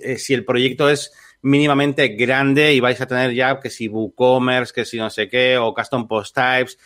[0.01, 4.73] eh, si, el proyecto es mínimamente grande y vais a tener ya que si WooCommerce,
[4.73, 6.77] que si no sé qué, o Custom Post Types.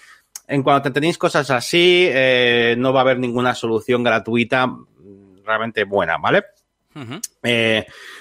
[0.48, 4.67] En cuanto tenéis cosas así, eh, no va a haber ninguna solución gratuita
[5.46, 6.44] realmente buena, ¿vale?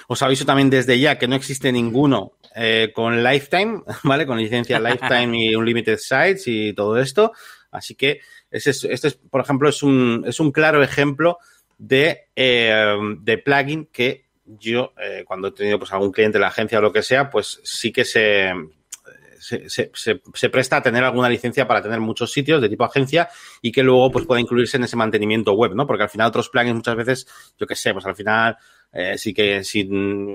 [0.07, 4.25] Os aviso también desde ya que no existe ninguno eh, con Lifetime, ¿vale?
[4.25, 7.31] Con licencia Lifetime y Unlimited Sites y todo esto.
[7.71, 11.37] Así que este, es, por ejemplo, es un, es un claro ejemplo
[11.77, 16.47] de, eh, de plugin que yo, eh, cuando he tenido pues, algún cliente de la
[16.47, 18.51] agencia o lo que sea, pues sí que se,
[19.41, 23.29] se, presta a tener alguna licencia para tener muchos sitios de tipo agencia
[23.61, 25.87] y que luego pues pueda incluirse en ese mantenimiento web, ¿no?
[25.87, 27.27] Porque al final otros plugins muchas veces,
[27.57, 28.57] yo qué sé, pues al final
[28.93, 29.87] eh, sí que si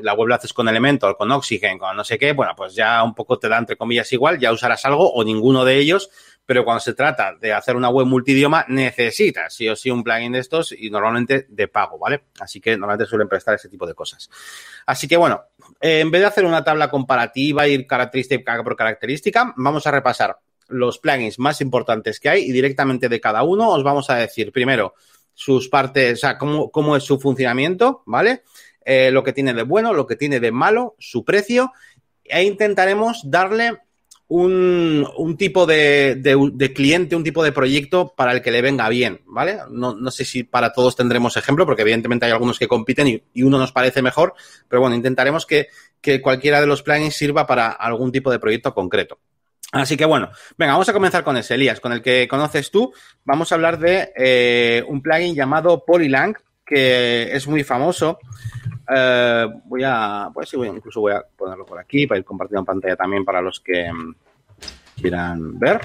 [0.02, 3.02] la web la haces con Elementor, con Oxygen, con no sé qué, bueno, pues ya
[3.02, 6.10] un poco te da entre comillas igual, ya usarás algo o ninguno de ellos,
[6.46, 10.32] pero cuando se trata de hacer una web multidioma, necesitas sí o sí un plugin
[10.32, 12.24] de estos y normalmente de pago, ¿vale?
[12.40, 14.30] Así que normalmente suelen prestar ese tipo de cosas.
[14.86, 15.42] Así que bueno,
[15.80, 20.38] eh, en vez de hacer una tabla comparativa, ir característica por característica, vamos a repasar
[20.68, 24.50] los plugins más importantes que hay y directamente de cada uno os vamos a decir
[24.50, 24.94] primero
[25.36, 28.42] sus partes, o sea, cómo, cómo es su funcionamiento, ¿vale?
[28.84, 31.72] Eh, lo que tiene de bueno, lo que tiene de malo, su precio,
[32.24, 33.78] e intentaremos darle
[34.28, 38.88] un, un tipo de, de, cliente, un tipo de proyecto para el que le venga
[38.88, 39.58] bien, ¿vale?
[39.70, 43.22] No, no, sé si para todos tendremos ejemplo, porque evidentemente hay algunos que compiten y,
[43.34, 44.34] y uno nos parece mejor,
[44.68, 45.68] pero bueno, intentaremos que,
[46.00, 49.18] que cualquiera de los plugins sirva para algún tipo de proyecto concreto.
[49.80, 52.92] Así que bueno, venga, vamos a comenzar con ese, Elías, con el que conoces tú.
[53.24, 56.34] Vamos a hablar de eh, un plugin llamado Polylang,
[56.64, 58.18] que es muy famoso.
[58.88, 62.66] Eh, voy a, pues sí, incluso voy a ponerlo por aquí para ir compartiendo en
[62.66, 64.14] pantalla también para los que mm,
[65.00, 65.80] quieran ver.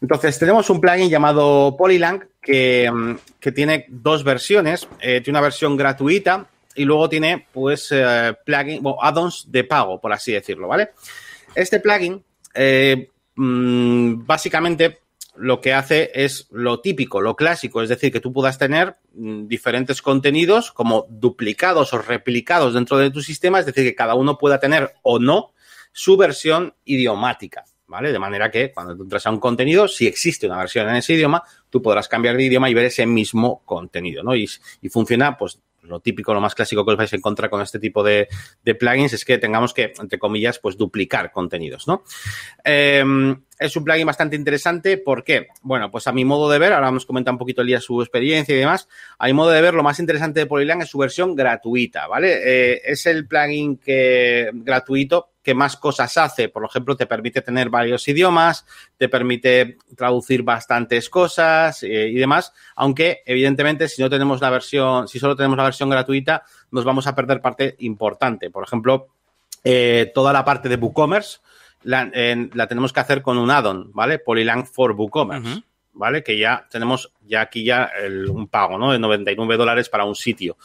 [0.00, 4.88] Entonces, tenemos un plugin llamado Polylang que, mm, que tiene dos versiones.
[5.00, 7.94] Eh, tiene una versión gratuita y luego tiene, pues,
[8.44, 10.90] plugin, bueno, add-ons de pago, por así decirlo, ¿vale?
[11.54, 12.24] Este plugin
[13.36, 15.00] mmm, básicamente
[15.36, 19.46] lo que hace es lo típico, lo clásico, es decir, que tú puedas tener mmm,
[19.46, 24.38] diferentes contenidos como duplicados o replicados dentro de tu sistema, es decir, que cada uno
[24.38, 25.52] pueda tener o no
[25.92, 27.64] su versión idiomática.
[27.84, 28.10] ¿Vale?
[28.10, 31.12] De manera que cuando tú entras a un contenido, si existe una versión en ese
[31.12, 34.34] idioma, tú podrás cambiar de idioma y ver ese mismo contenido, ¿no?
[34.34, 34.48] Y
[34.88, 38.02] funciona, pues, lo típico, lo más clásico que os vais a encontrar con este tipo
[38.02, 38.28] de,
[38.78, 42.04] plugins es que tengamos que, entre comillas, pues duplicar contenidos, ¿no?
[42.64, 43.04] Eh,
[43.58, 44.98] es un plugin bastante interesante.
[44.98, 45.48] ¿Por qué?
[45.62, 48.00] Bueno, pues a mi modo de ver, ahora nos comenta un poquito el día su
[48.00, 48.88] experiencia y demás.
[49.18, 52.40] A mi modo de ver, lo más interesante de Polylang es su versión gratuita, ¿vale?
[52.44, 56.48] Eh, es el plugin que gratuito que más cosas hace.
[56.48, 58.64] Por ejemplo, te permite tener varios idiomas,
[58.96, 62.52] te permite traducir bastantes cosas eh, y demás.
[62.76, 67.06] Aunque, evidentemente, si no tenemos la versión, si solo tenemos la versión gratuita, nos vamos
[67.06, 68.50] a perder parte importante.
[68.50, 69.08] Por ejemplo,
[69.64, 71.40] eh, toda la parte de WooCommerce
[71.84, 74.18] la, en, la, tenemos que hacer con un add-on, ¿vale?
[74.18, 75.48] Polylang for WooCommerce.
[75.48, 75.64] Uh -huh.
[75.94, 76.22] ¿Vale?
[76.22, 78.92] Que ya tenemos ya aquí ya el, un pago, ¿no?
[78.92, 80.56] De 99 dólares para un sitio.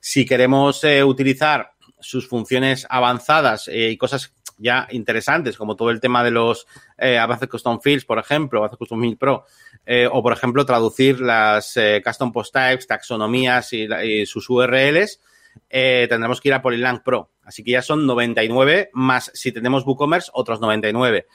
[0.00, 6.00] Si queremos eh, utilizar sus funciones avanzadas eh, y cosas ya interesantes, como todo el
[6.00, 6.66] tema de los
[6.98, 7.18] eh,
[7.50, 9.44] Custom Fields, por ejemplo, Avance Custom Field Pro,
[9.86, 15.20] eh, o por ejemplo, traducir las eh, Custom Post Types, taxonomías y, sus URLs,
[15.68, 17.30] tendremos que ir a Polylang Pro.
[17.42, 21.26] Así que ya son 99, más si tenemos WooCommerce, otros 99.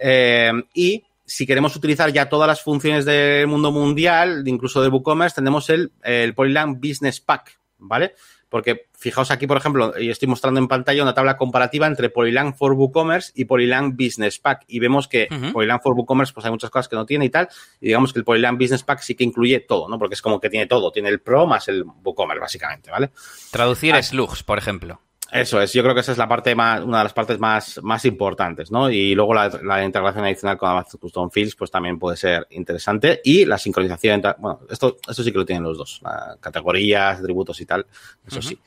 [0.00, 5.36] Eh, y si queremos utilizar ya todas las funciones del mundo mundial, incluso de WooCommerce,
[5.36, 8.14] tenemos el, el Polylang Business Pack, ¿vale?
[8.48, 12.54] Porque fijaos aquí, por ejemplo, y estoy mostrando en pantalla una tabla comparativa entre Polylang
[12.54, 14.64] for WooCommerce y Polylang Business Pack.
[14.66, 15.52] Y vemos que uh -huh.
[15.52, 17.48] Polylang for WooCommerce, pues hay muchas cosas que no tiene y tal.
[17.80, 19.98] Y digamos que el Polylang Business Pack sí que incluye todo, ¿no?
[19.98, 20.90] Porque es como que tiene todo.
[20.90, 23.10] Tiene el Pro más el WooCommerce, básicamente, ¿vale?
[23.50, 25.00] Traducir ah, slugs, por ejemplo.
[25.30, 27.78] Eso es, yo creo que esa es la parte más, una de las partes más,
[27.82, 28.90] más importantes, ¿no?
[28.90, 33.20] Y luego la, la integración adicional con Advanced Custom Fields, pues también puede ser interesante.
[33.22, 36.00] Y la sincronización, bueno, esto, esto sí que lo tienen los dos,
[36.40, 37.84] categorías, atributos y tal,
[38.26, 38.48] eso uh -huh.
[38.48, 38.58] sí.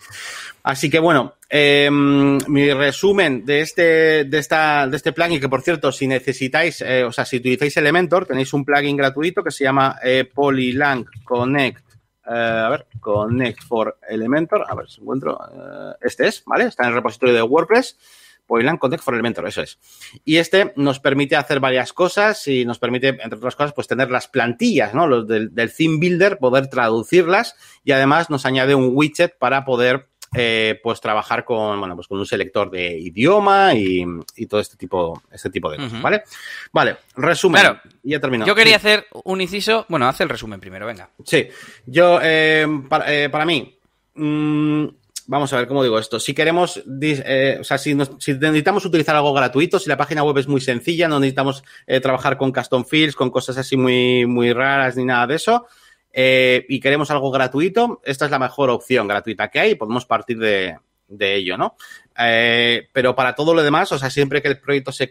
[0.63, 5.63] Así que bueno, eh, mi resumen de este, de esta, de este plugin, que por
[5.63, 9.63] cierto, si necesitáis, eh, o sea, si utilizáis Elementor, tenéis un plugin gratuito que se
[9.63, 11.91] llama eh, Polylang Connect
[12.26, 14.66] Uh, a ver, Connect for Elementor.
[14.68, 15.38] A ver si encuentro.
[15.38, 16.66] Uh, este es, ¿vale?
[16.66, 17.98] Está en el repositorio de WordPress.
[18.46, 19.80] Polylang Connect for Elementor, eso es.
[20.26, 24.12] Y este nos permite hacer varias cosas y nos permite, entre otras cosas, pues tener
[24.12, 25.08] las plantillas, ¿no?
[25.08, 27.56] Los del, del Theme Builder, poder traducirlas
[27.86, 32.20] y además nos añade un widget para poder eh, pues trabajar con, bueno, pues con
[32.20, 36.02] un selector de idioma y, y todo este tipo, este tipo de cosas, uh -huh.
[36.02, 36.24] ¿vale?
[36.72, 37.62] Vale, resumen.
[37.62, 38.46] Claro, ya terminó.
[38.46, 38.88] Yo quería sí.
[38.88, 41.10] hacer un inciso, bueno, haz el resumen primero, venga.
[41.26, 41.48] Sí,
[41.86, 43.78] yo, eh, para, eh, para, mí,
[44.15, 44.86] mmm,
[45.28, 46.20] vamos a ver cómo digo esto.
[46.20, 50.24] Si queremos, eh, o sea, si, nos, si, necesitamos utilizar algo gratuito, si la página
[50.24, 54.26] web es muy sencilla, no necesitamos eh, trabajar con custom fields, con cosas así muy,
[54.26, 55.67] muy raras ni nada de eso,
[56.13, 60.38] eh, y queremos algo gratuito, esta es la mejor opción gratuita que hay podemos partir
[60.38, 60.78] de,
[61.19, 61.76] ello, ¿no?
[62.17, 65.10] Eh, pero para todo lo demás, o sea, siempre que el proyecto se,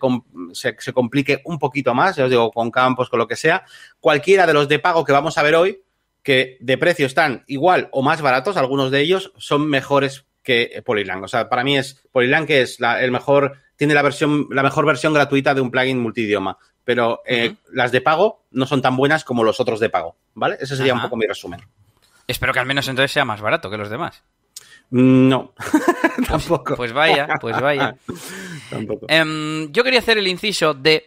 [0.53, 3.65] se, complique un poquito más, ya os digo, con campos, con lo que sea,
[4.01, 5.83] cualquiera de los de pago que vamos a ver hoy,
[6.23, 11.23] que de precio están igual o más baratos, algunos de ellos son mejores que Polylang.
[11.23, 14.63] O sea, para mí es Polylang que es la, el mejor tiene la versión, la
[14.63, 16.59] mejor versión gratuita de un plugin multidioma.
[16.91, 20.57] Pero eh, las de pago no son tan buenas como los otros de pago, ¿vale?
[20.59, 21.61] Ese sería un poco mi resumen.
[22.27, 24.25] Espero que al menos entonces sea más barato que los demás.
[24.91, 25.55] Mm, no,
[26.17, 26.75] pues, tampoco.
[26.75, 27.95] Pues vaya, pues vaya.
[28.71, 29.07] tampoco.
[29.09, 31.07] Em, yo quería hacer el inciso de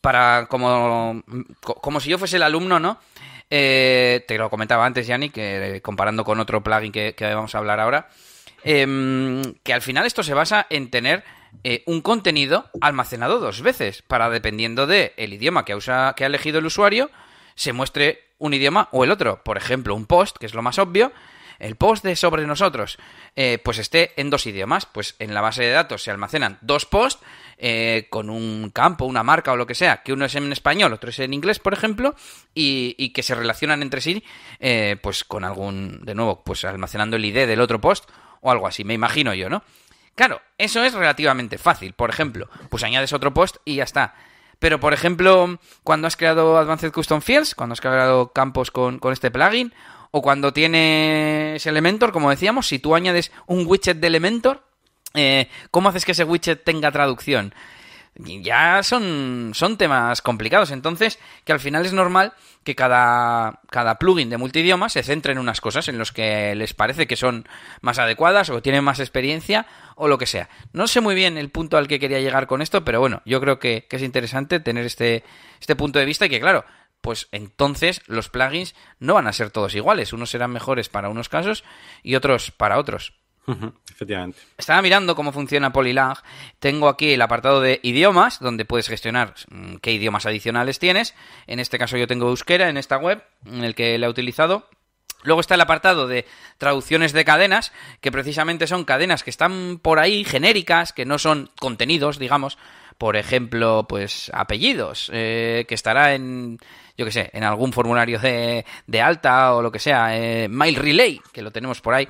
[0.00, 1.24] para como,
[1.60, 3.00] como si yo fuese el alumno, ¿no?
[3.50, 7.80] Eh, te lo comentaba antes, Yanni, que comparando con otro plugin que, vamos a hablar
[7.80, 8.10] ahora,
[8.62, 11.24] em, que al final esto se basa en tener
[11.62, 16.26] eh, un contenido almacenado dos veces, para dependiendo del el idioma que, usa, que ha
[16.26, 17.10] elegido el usuario,
[17.54, 19.42] se muestre un idioma o el otro.
[19.44, 21.12] Por ejemplo, un post, que es lo más obvio,
[21.58, 22.98] el post de sobre nosotros,
[23.36, 24.86] eh, pues esté en dos idiomas.
[24.86, 27.22] Pues en la base de datos se almacenan dos posts
[27.58, 30.92] eh, con un campo, una marca o lo que sea, que uno es en español,
[30.92, 32.14] otro es en inglés, por ejemplo,
[32.54, 34.24] y, que se relacionan entre sí,
[34.58, 38.66] eh, pues con algún, de nuevo, pues almacenando el ID del otro post o algo
[38.66, 39.62] así, me imagino yo, ¿no?
[40.14, 41.92] Claro, eso es relativamente fácil.
[41.92, 44.14] Por ejemplo, pues añades otro post y ya está.
[44.58, 49.12] Pero, por ejemplo, cuando has creado Advanced Custom Fields, cuando has creado campos con, con
[49.12, 49.74] este plugin,
[50.10, 54.62] o cuando tienes Elementor, como decíamos, si tú añades un widget de Elementor,
[55.14, 57.54] eh, ¿Cómo haces que ese widget tenga traducción?
[58.16, 64.30] Ya son, son temas complicados, entonces que al final es normal que cada, cada plugin
[64.30, 67.48] de multidioma se centre en unas cosas en las que les parece que son
[67.80, 70.48] más adecuadas o tienen más experiencia o lo que sea.
[70.72, 73.40] No sé muy bien el punto al que quería llegar con esto, pero bueno, yo
[73.40, 75.24] creo que, que es interesante tener este,
[75.60, 76.64] este punto de vista y que claro,
[77.00, 80.12] pues entonces los plugins no van a ser todos iguales.
[80.12, 81.64] Unos serán mejores para unos casos
[82.04, 83.23] y otros para otros
[83.90, 84.38] efectivamente.
[84.56, 86.16] Estaba mirando cómo funciona Polylang.
[86.58, 91.14] Tengo aquí el apartado de idiomas, donde puedes gestionar mm, qué idiomas adicionales tienes.
[91.46, 94.68] En este caso yo tengo euskera en esta web, en el que la he utilizado.
[95.24, 96.26] Luego está el apartado de
[96.58, 101.50] traducciones de cadenas, que precisamente son cadenas que están por ahí, genéricas, que no son
[101.58, 102.58] contenidos, digamos.
[102.98, 106.58] Por ejemplo, pues apellidos, eh, que estará en,
[106.96, 110.76] yo qué sé, en algún formulario de, de alta o lo que sea, eh, Mail
[110.76, 112.06] Relay, que lo tenemos por ahí.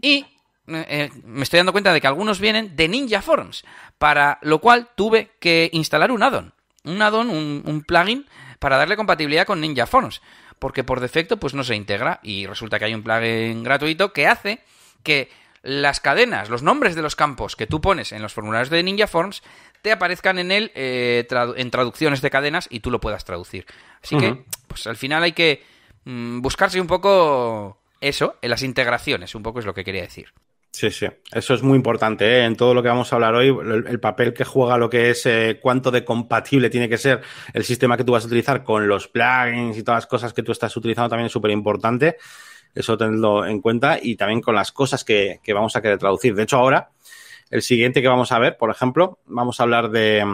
[0.00, 0.24] Y
[0.68, 3.64] eh, me estoy dando cuenta de que algunos vienen de Ninja Forms,
[3.98, 8.26] para lo cual tuve que instalar un addon, un addon, un, un plugin
[8.58, 10.22] para darle compatibilidad con Ninja Forms,
[10.58, 14.26] porque por defecto pues no se integra y resulta que hay un plugin gratuito que
[14.26, 14.60] hace
[15.02, 15.30] que
[15.64, 19.06] las cadenas, los nombres de los campos que tú pones en los formularios de Ninja
[19.06, 19.42] Forms
[19.80, 23.66] te aparezcan en él eh, en traducciones de cadenas y tú lo puedas traducir.
[24.02, 25.62] Así que, pues al final hay que
[26.04, 30.32] mm, buscarse un poco eso, en las integraciones, un poco es lo que quería decir.
[30.74, 32.26] Sí, sí, eso es muy importante.
[32.26, 32.44] ¿eh?
[32.44, 35.24] En todo lo que vamos a hablar hoy, el, papel que juega lo que es
[35.24, 37.20] eh, cuánto de compatible tiene que ser
[37.52, 40.42] el sistema que tú vas a utilizar con los plugins y todas las cosas que
[40.42, 42.16] tú estás utilizando también es súper importante.
[42.74, 46.34] Eso tenedlo en cuenta y también con las cosas que, vamos a querer traducir.
[46.34, 46.90] De hecho, ahora,
[47.50, 50.24] el siguiente que vamos a ver, por ejemplo, vamos a hablar de,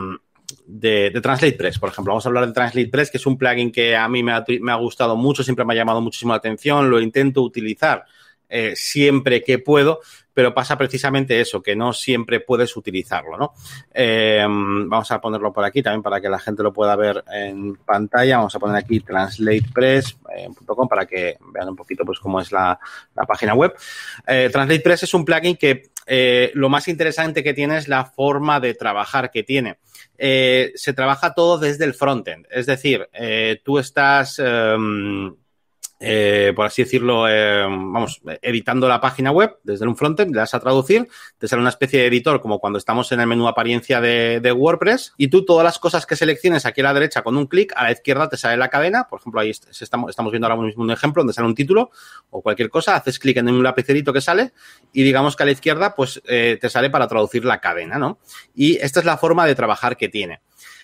[0.65, 2.13] de, de TranslatePress, por ejemplo.
[2.13, 4.73] Vamos a hablar de TranslatePress, que es un plugin que a mí me ha, me
[4.73, 8.07] ha gustado mucho, siempre me ha llamado muchísimo la atención, lo intento utilizar
[8.53, 10.01] eh, siempre que puedo,
[10.35, 13.55] pero pasa precisamente eso, que no siempre puedes utilizarlo, ¿no?
[13.95, 17.77] Eh, vamos a ponerlo por aquí también para que la gente lo pueda ver en
[17.77, 18.39] pantalla.
[18.39, 22.77] Vamos a poner aquí translatepress.com para que vean un poquito pues cómo es la,
[23.29, 23.73] página web.
[24.27, 25.91] Eh, TranslatePress es un plugin que
[26.55, 29.79] lo más interesante que tiene es la forma de trabajar que tiene.
[30.19, 33.09] se trabaja todo desde el frontend, es decir,
[33.63, 35.37] tú estás em,
[36.03, 40.55] eh, por así decirlo, eh, vamos, editando la página web desde un frontend, le das
[40.55, 44.01] a traducir, te sale una especie de editor como cuando estamos en el menú apariencia
[44.01, 47.47] de, WordPress y tú todas las cosas que selecciones aquí a la derecha con un
[47.47, 50.61] clic, a la izquierda te sale la cadena, por ejemplo, ahí estamos, estamos viendo ahora
[50.61, 51.91] mismo un ejemplo donde sale un título
[52.31, 54.53] o cualquier cosa, haces clic en un lapicerito que sale
[54.95, 58.19] y digamos que a la izquierda pues eh, te sale para traducir la cadena, ¿no?
[58.55, 60.41] Y esta es la forma de trabajar que tiene.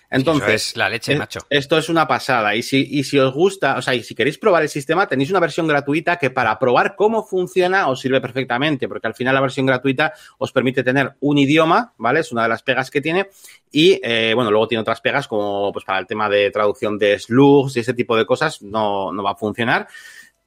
[0.09, 1.39] Entonces, la leche, macho.
[1.49, 2.55] Esto es una pasada.
[2.55, 5.29] Y si, y si os gusta, o sea, y si queréis probar el sistema, tenéis
[5.31, 9.41] una versión gratuita que para probar cómo funciona os sirve perfectamente, porque al final la
[9.41, 12.21] versión gratuita os permite tener un idioma, ¿vale?
[12.21, 13.29] Es una de las pegas que tiene.
[13.71, 17.19] Y eh, bueno, luego tiene otras pegas como pues para el tema de traducción de
[17.19, 19.87] slugs y ese tipo de cosas, no, no va a funcionar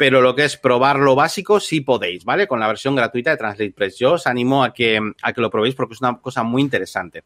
[0.01, 2.49] pero lo que es probar lo básico sí podéis, ¿vale?
[2.49, 3.99] Con la versión gratuita de TranslatePress.
[3.99, 7.25] Yo os animo a que, a que lo probéis porque es una cosa muy interesante.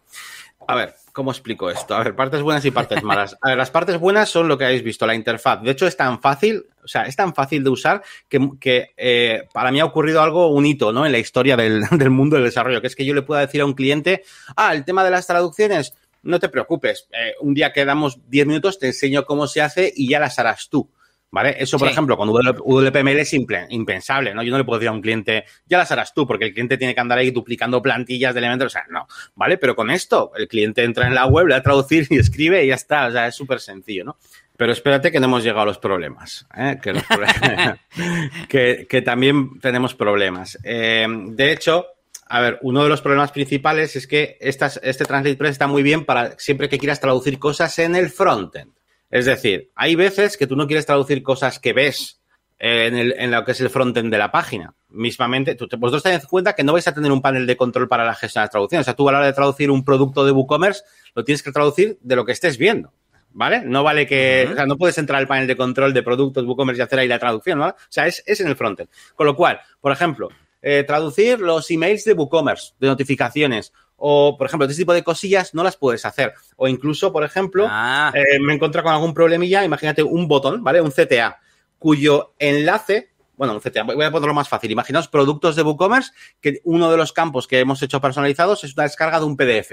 [0.66, 1.94] A ver, ¿cómo explico esto?
[1.94, 3.38] A ver, partes buenas y partes malas.
[3.40, 5.62] A ver, las partes buenas son lo que habéis visto, la interfaz.
[5.62, 9.70] De hecho, es tan fácil, o sea, es tan fácil de usar que, eh, para
[9.70, 11.06] mí ha ocurrido algo, un hito, ¿no?
[11.06, 13.64] En la historia del, mundo del desarrollo, que es que yo le pueda decir a
[13.64, 14.24] un cliente,
[14.56, 18.46] ah, el tema de las traducciones, no te preocupes, eh, un día que damos 10
[18.48, 20.90] minutos te enseño cómo se hace y ya las harás tú.
[21.34, 21.56] ¿Vale?
[21.58, 24.44] Eso, por ejemplo, con WPML es impensable, ¿no?
[24.44, 26.78] Yo no le puedo decir a un cliente, ya las harás tú, porque el cliente
[26.78, 29.58] tiene que andar ahí duplicando plantillas de elementos, o sea, no, ¿vale?
[29.58, 32.64] Pero con esto, el cliente entra en la web, le da a traducir y escribe
[32.64, 34.16] y ya está, o sea, es súper sencillo, ¿no?
[34.56, 36.78] Pero espérate que no hemos llegado a los problemas, ¿eh?
[38.48, 40.56] que, que, también tenemos problemas.
[40.62, 41.84] Eh, de hecho,
[42.28, 45.82] a ver, uno de los problemas principales es que estas, este Translate Press está muy
[45.82, 48.70] bien para siempre que quieras traducir cosas en el frontend.
[49.10, 52.20] Es decir, hay veces que tú no quieres traducir cosas que ves
[52.58, 54.74] en, el, en lo que es el frontend de la página.
[54.88, 57.88] Mismamente, tú, vosotros tened en cuenta que no vais a tener un panel de control
[57.88, 58.80] para la gestión de la traducción.
[58.80, 60.82] O sea, tú a la hora de traducir un producto de WooCommerce,
[61.14, 62.92] lo tienes que traducir de lo que estés viendo.
[63.36, 63.62] ¿Vale?
[63.64, 66.80] No vale que, o sea, no puedes entrar al panel de control de productos WooCommerce
[66.80, 67.66] y hacer ahí la traducción, ¿no?
[67.66, 68.88] O sea, es, es en el frontend.
[69.16, 70.28] Con lo cual, por ejemplo,
[70.62, 75.54] eh, traducir los emails de WooCommerce, de notificaciones, o, por ejemplo, este tipo de cosillas
[75.54, 76.34] no las puedes hacer.
[76.56, 78.12] O incluso, por ejemplo, ah.
[78.14, 80.80] eh, me encuentro con algún problemilla, imagínate un botón, ¿vale?
[80.80, 81.40] Un CTA,
[81.78, 84.70] cuyo enlace, bueno, un CTA, voy a ponerlo más fácil.
[84.70, 88.84] Imaginaos productos de WooCommerce, que uno de los campos que hemos hecho personalizados es una
[88.84, 89.72] descarga de un PDF.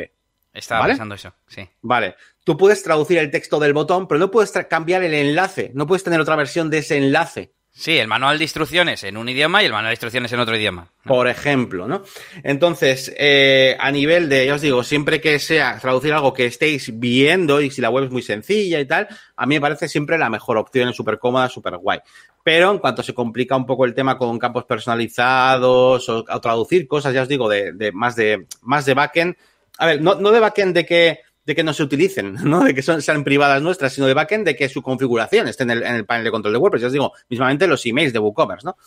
[0.54, 1.68] Estaba pensando eso, sí.
[1.82, 2.16] Vale.
[2.44, 5.72] Tú puedes traducir el texto del botón, pero no puedes cambiar el enlace.
[5.74, 7.54] No puedes tener otra versión de ese enlace.
[7.74, 10.56] Sí, el manual de instrucciones en un idioma y el manual de instrucciones en otro
[10.56, 10.90] idioma.
[11.06, 12.04] Por ejemplo, ¿no?
[12.44, 17.00] Entonces, eh, a nivel de, ya os digo, siempre que sea traducir algo que estéis
[17.00, 19.08] viendo y si la web es muy sencilla y tal,
[19.38, 22.00] a mí me parece siempre la mejor opción, es súper cómoda, súper guay.
[22.44, 27.14] Pero en cuanto se complica un poco el tema con campos personalizados o, traducir cosas,
[27.14, 29.36] ya os digo, de, de, más de más de backend.
[29.78, 32.64] A ver, no, no de backend de que de que no se utilicen, ¿no?
[32.64, 35.72] De que son, sean privadas nuestras, sino de backend, de que su configuración esté en
[35.72, 36.82] el, panel de control de WordPress.
[36.82, 38.78] Ya os digo, mismamente los emails de WooCommerce, ¿no?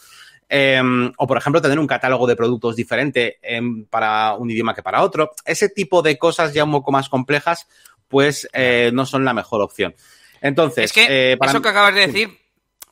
[0.48, 3.38] Em, o, por ejemplo, tener un catálogo de productos diferente
[3.88, 5.32] para un idioma que para otro.
[5.44, 7.66] Ese tipo de cosas ya un poco más complejas,
[8.08, 9.94] pues eh, no son la mejor opción.
[10.40, 12.44] Entonces, es que eh, eso que acabas de decir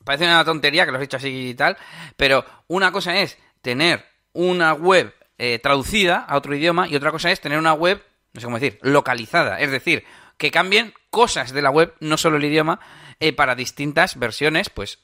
[0.04, 1.76] parece una tontería que lo has dicho así y tal,
[2.16, 7.30] pero una cosa es tener una web eh, traducida a otro idioma y otra cosa
[7.30, 9.60] es tener una web no sé cómo decir, localizada.
[9.60, 10.04] Es decir,
[10.38, 12.80] que cambien cosas de la web, no solo el idioma,
[13.20, 14.98] eh, para distintas versiones, pues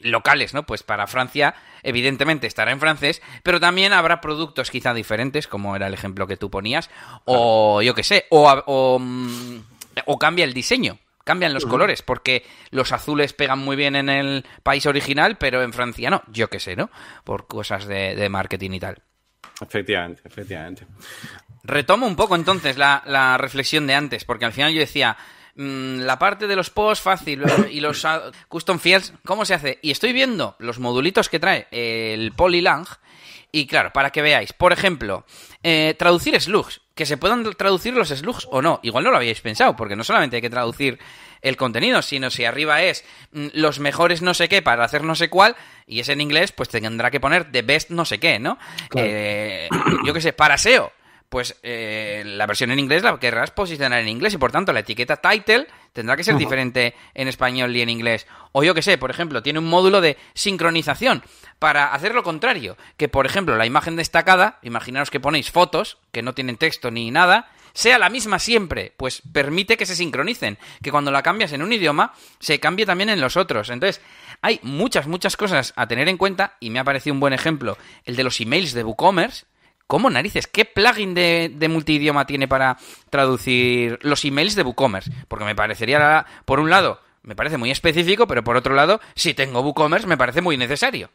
[0.00, 0.64] locales, ¿no?
[0.64, 5.86] Pues para Francia, evidentemente estará en francés, pero también habrá productos quizá diferentes, como era
[5.86, 6.90] el ejemplo que tú ponías,
[7.24, 9.60] o yo qué sé, o, o, mm,
[10.04, 14.44] o, cambia el diseño, cambian los colores, porque los azules pegan muy bien en el
[14.62, 16.90] país original, pero en Francia no, yo qué sé, ¿no?
[17.24, 19.02] Por cosas de, de marketing y tal.
[19.60, 20.86] Efectivamente, efectivamente.
[21.68, 25.18] Retomo un poco entonces la, reflexión de antes, porque al final yo decía,
[25.54, 28.06] mm, la parte de los posts fácil y los
[28.48, 29.78] custom fields, ¿cómo se hace?
[29.82, 32.86] Y estoy viendo los modulitos que trae el Polylang,
[33.52, 35.26] y claro, para que veáis, por ejemplo,
[35.62, 38.80] eh, traducir slugs, que se puedan traducir los slugs o no.
[38.82, 40.98] Igual no lo habíais pensado, porque no solamente hay que traducir
[41.40, 45.14] el contenido, sino si arriba es mm, los mejores no sé qué para hacer no
[45.14, 45.54] sé cuál,
[45.86, 48.58] y es en inglés, pues tendrá que poner the best no sé qué, ¿no?
[48.94, 49.68] Eh,
[50.06, 50.92] yo qué sé, para SEO,
[51.28, 54.80] pues eh, la versión en inglés la querrás posicionar en inglés y por tanto la
[54.80, 58.26] etiqueta title tendrá que ser diferente en español y en inglés.
[58.52, 61.22] O yo que sé, por ejemplo, tiene un módulo de sincronización
[61.58, 66.22] para hacer lo contrario, que por ejemplo la imagen destacada, imaginaros que ponéis fotos que
[66.22, 70.90] no tienen texto ni nada, sea la misma siempre, pues permite que se sincronicen, que
[70.90, 73.70] cuando la cambias en un idioma se cambie también en los otros.
[73.70, 74.00] Entonces,
[74.40, 77.76] hay muchas, muchas cosas a tener en cuenta y me ha parecido un buen ejemplo
[78.04, 79.46] el de los emails de WooCommerce,
[79.88, 80.46] ¿Cómo narices?
[80.46, 82.76] ¿Qué plugin de, multidioma tiene para
[83.08, 85.10] traducir los emails de WooCommerce?
[85.28, 89.32] Porque me parecería, por un lado, me parece muy específico, pero por otro lado, si
[89.32, 91.08] tengo WooCommerce, me parece muy necesario.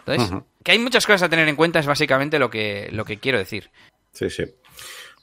[0.00, 0.30] Entonces,
[0.62, 3.38] que hay muchas cosas a tener en cuenta es básicamente lo que, lo que quiero
[3.38, 3.70] decir.
[4.12, 4.44] Sí, sí.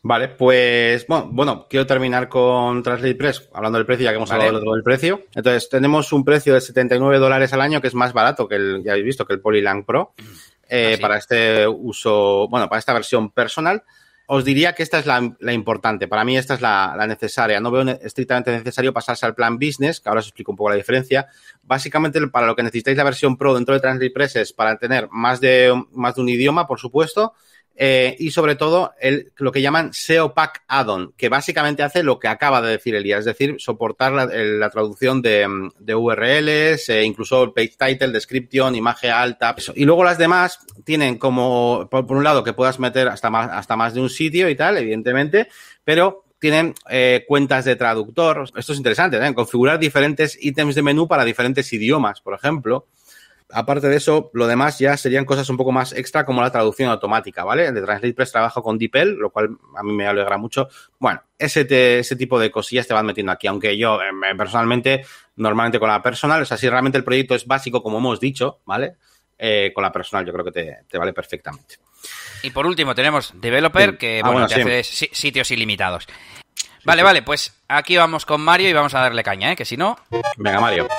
[0.02, 4.60] Vale, pues bueno, quiero terminar con Translate Press, hablando del precio, ya que hemos hablado
[4.60, 5.28] del, del precio.
[5.36, 8.84] Entonces, tenemos un precio de 79 dólares al año, que es más barato que el,
[8.84, 10.16] ya habéis visto, que el Polylang Pro.
[10.70, 13.84] Eh, para este uso, bueno, para esta versión personal.
[14.26, 16.08] Os diría que esta es la, importante.
[16.08, 17.60] Para mí esta es la, necesaria.
[17.60, 20.78] No veo estrictamente necesario pasarse al plan business, que ahora os explico un poco la
[20.78, 21.28] diferencia.
[21.62, 25.42] Básicamente, para lo que necesitáis la versión Pro dentro de Translate es para tener más
[25.42, 27.34] de, más de un idioma, por supuesto,
[27.76, 32.20] eh, y sobre todo el, lo que llaman SEO Pack Add-on, que básicamente hace lo
[32.20, 35.48] que acaba de decir Elías, es decir, soportar la, traducción de,
[35.96, 39.56] URLs, eh, incluso el page title, description, imagen alta.
[39.76, 43.76] Y luego las demás tienen como, por, un lado, que puedas meter hasta más, hasta
[43.76, 45.48] más de un sitio y tal, evidentemente,
[45.84, 48.44] pero tienen eh, cuentas de traductor.
[48.56, 52.86] Esto es interesante, configurar diferentes ítems de menú para diferentes idiomas, por ejemplo
[53.54, 56.90] aparte de eso, lo demás ya serían cosas un poco más extra como la traducción
[56.90, 57.72] automática, ¿vale?
[57.72, 60.68] De TranslatePress trabajo con DeepL, lo cual a mí me alegra mucho.
[61.00, 65.80] Bueno, ese, ese tipo de cosillas te van metiendo aquí, aunque yo eh, personalmente, normalmente
[65.80, 68.96] con la personal, o sea, si realmente el proyecto es básico, como hemos dicho, ¿vale?
[69.38, 70.52] Eh, con la personal yo creo que
[70.88, 71.76] te, vale perfectamente.
[72.44, 76.08] Y por último tenemos Developer, que ah, bueno, te hace sitios ilimitados.
[76.86, 79.56] Vale, vale, pues aquí vamos con Mario y vamos a darle caña, ¿eh?
[79.56, 79.96] Que si no...
[80.38, 80.90] Venga, Mario.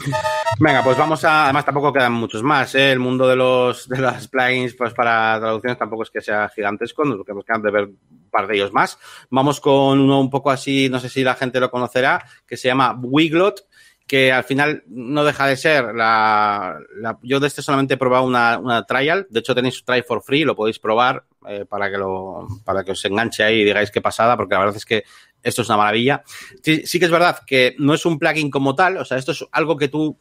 [0.59, 1.45] Venga, pues vamos a...
[1.45, 2.93] Además tampoco quedan muchos más, ¿eh?
[2.93, 7.05] El mundo de los de las plugins pues para traducciones tampoco es que sea gigantesco,
[7.05, 8.99] nos quedamos de ver un par de ellos más.
[9.28, 12.68] Vamos con uno un poco así, no sé si la gente lo conocerá, que se
[12.68, 13.66] llama Wiglot,
[14.07, 16.78] que al final no deja de ser la,
[17.22, 20.45] yo de este solamente he probado una, una, trial de hecho tenéis try for free
[20.45, 24.03] lo podéis probar eh, para que lo para que os enganche ahí y digáis qué
[24.03, 25.05] pasada porque la verdad es que
[25.45, 26.25] esto es una maravilla.
[26.63, 29.45] Sí, que es verdad que no es un plugin como tal, o sea, esto es
[29.53, 30.19] algo que tú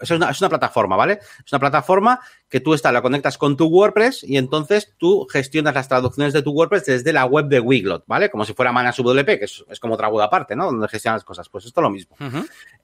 [0.00, 1.20] es una, es una, plataforma, ¿vale?
[1.44, 5.74] Es una plataforma que tú está, la conectas con tu WordPress y entonces tú gestionas
[5.74, 8.30] las traducciones de tu WordPress desde la web de Wiglot, ¿vale?
[8.30, 10.66] Como si fuera WP, que es, como otra web aparte, ¿no?
[10.66, 11.48] Donde gestionas las cosas.
[11.48, 12.16] Pues esto es lo mismo.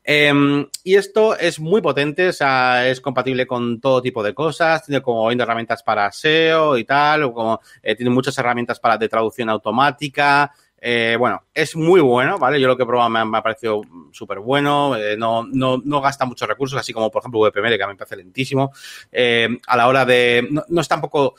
[0.03, 4.85] Em, y esto es muy potente, o sea, es compatible con todo tipo de cosas,
[4.85, 9.09] tiene como herramientas para SEO y tal, o como eh, tiene muchas herramientas para de
[9.09, 10.53] traducción automática,
[10.85, 12.61] eh, bueno, es muy bueno, ¿vale?
[12.61, 16.25] Yo lo que he probado me ha, parecido súper bueno, eh, no, no, no, gasta
[16.25, 18.73] muchos recursos, así como por ejemplo VPML, que a mí me parece lentísimo.
[19.13, 20.49] Eh, a la hora de.
[20.51, 21.37] No, es tampoco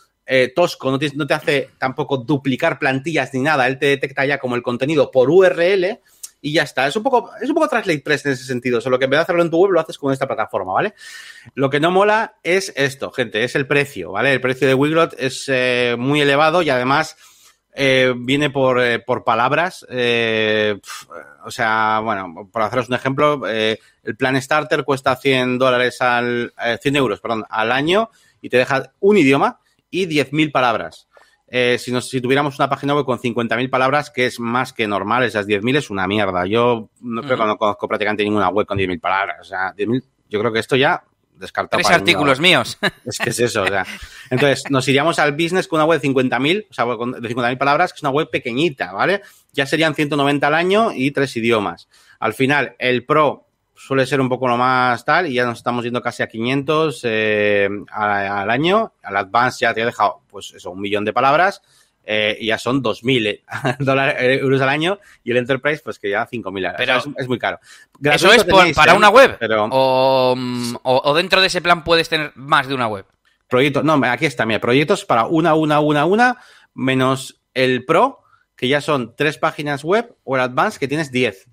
[0.55, 4.55] tosco, no te, no hace tampoco duplicar plantillas ni nada, él te detecta ya como
[4.55, 5.99] el contenido por URL
[6.39, 6.87] y ya está.
[6.87, 9.23] Es un poco, es un poco TranslatePress en ese sentido, solo que en vez de
[9.23, 10.93] hacerlo en tu web lo haces con esta plataforma, ¿vale?
[11.53, 14.31] Lo que no mola es esto, gente, es el precio, ¿vale?
[14.31, 15.51] El precio de Wiglot es
[15.97, 17.17] muy elevado y además
[17.75, 19.85] eh, viene por, eh, por palabras.
[19.89, 20.79] Eh,
[21.43, 26.95] o sea, bueno, por haceros un ejemplo, el plan starter cuesta 100 dólares al, 100
[26.95, 28.09] euros, perdón, al año
[28.41, 29.59] y te deja un idioma
[29.89, 31.07] y 10.000 palabras.
[31.77, 35.23] si, nos, si tuviéramos una página web con 50.000 palabras, que es más que normal,
[35.23, 36.45] esas 10.000 es una mierda.
[36.45, 39.37] Yo no creo que no conozco prácticamente ninguna web con 10.000 palabras.
[39.41, 41.03] O sea, 10.000, yo creo que esto ya
[41.43, 41.81] descartado.
[41.81, 42.77] Tres artículos míos.
[43.05, 43.85] Es que es eso, o sea.
[44.29, 47.93] Entonces, nos iríamos al business con una web de 50.000, o sea, de 50.000 palabras,
[47.93, 49.21] que es una web pequeñita, ¿vale?
[49.51, 51.87] Ya serían 190 al año y tres idiomas.
[52.19, 55.83] Al final, el Pro suele ser un poco lo más tal y ya nos estamos
[55.83, 58.93] yendo casi a 500 eh, al, año.
[59.03, 61.61] Al Advance ya te ha dejado, pues eso, un millón de palabras
[62.05, 63.43] eh, ya son 2.000 eh,
[63.79, 67.39] dólares, eh, euros al año y el Enterprise pues que ya 5.000 Pero es, muy
[67.39, 67.59] caro.
[68.03, 68.43] ¿Eso es
[68.75, 69.37] para una web?
[70.35, 73.05] Mm, o, dentro de ese plan puedes tener más de una web?
[73.47, 76.37] Proyectos, no, aquí está, mira, proyectos para una, una, una, una,
[76.73, 78.23] menos el Pro,
[78.55, 81.47] que ya son tres páginas web, o el Advanced, que tienes 10.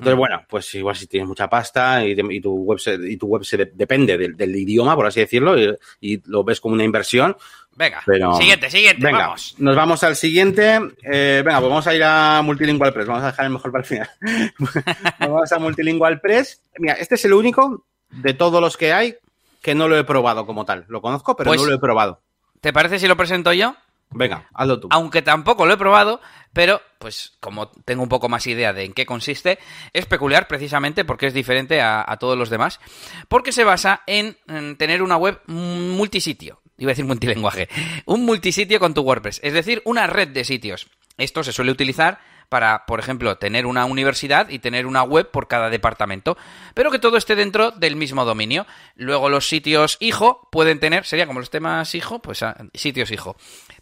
[0.00, 0.18] Entonces, mm.
[0.18, 3.58] bueno, pues igual si tienes mucha pasta y, tu web se, y tu web se
[3.58, 5.56] depende del, idioma, por así decirlo,
[6.00, 7.36] y, lo ves como una inversión,
[7.76, 9.54] Venga, siguiente, siguiente, venga, vamos.
[9.58, 10.80] Nos vamos al siguiente.
[11.02, 13.06] Eh, venga, pues vamos a ir a Multilingual Press.
[13.06, 14.10] Vamos a dejar el mejor para el final.
[15.20, 16.62] vamos a Multilingual Press.
[16.78, 19.16] Mira, este es el único de todos los que hay
[19.62, 20.84] que no lo he probado como tal.
[20.88, 22.20] Lo conozco, pero pues, no lo he probado.
[22.60, 23.76] ¿Te parece si lo presento yo?
[24.10, 24.88] Venga, hazlo tú.
[24.90, 26.20] Aunque tampoco lo he probado,
[26.52, 29.58] pero pues como tengo un poco más idea de en qué consiste,
[29.92, 32.80] es peculiar precisamente porque es diferente a, todos los demás,
[33.28, 34.36] porque se basa en
[34.76, 37.68] tener una web multisitio iba a decir multilenguaje,
[38.06, 40.88] un multisitio con tu WordPress, es decir, una red de sitios.
[41.18, 45.46] Esto se suele utilizar para, por ejemplo, tener una universidad y tener una web por
[45.46, 46.36] cada departamento,
[46.74, 48.66] pero que todo esté dentro del mismo dominio.
[48.96, 53.36] Luego los sitios hijo pueden tener, sería como los temas hijo, pues ah, sitios hijo.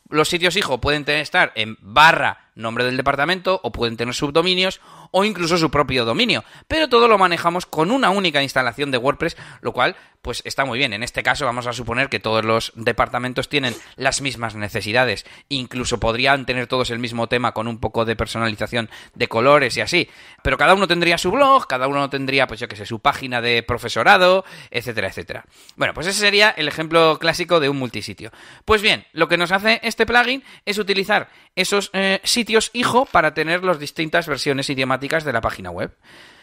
[0.08, 4.80] Los sitios hijo pueden estar en barra nombre del departamento o pueden tener subdominios
[5.10, 6.44] o incluso su propio dominio.
[6.66, 10.78] Pero todo lo manejamos con una única instalación de WordPress, lo cual pues está muy
[10.78, 10.92] bien.
[10.92, 15.24] En este caso vamos a suponer que todos los departamentos tienen las mismas necesidades.
[15.48, 19.80] Incluso podrían tener todos el mismo tema con un poco de personalización de colores y
[19.80, 20.08] así.
[20.42, 23.40] Pero cada uno tendría su blog, cada uno tendría, pues yo que sé, su página
[23.40, 25.44] de profesorado, etcétera, etcétera.
[25.76, 28.30] Bueno, pues ese sería el ejemplo clásico de un multisitio.
[28.64, 33.34] Pues bien, lo que nos hace este plugin es utilizar esos eh, sitios hijo para
[33.34, 35.96] tener las distintas versiones idiomáticas de la página web.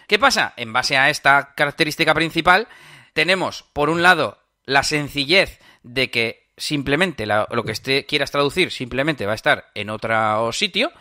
[0.08, 0.54] ¿Qué pasa?
[0.56, 2.68] En base a esta característica principal,
[3.16, 9.26] tenemos, por un lado, la sencillez de que simplemente lo que esté, quieras traducir simplemente
[9.26, 10.92] va a estar en otro sitio.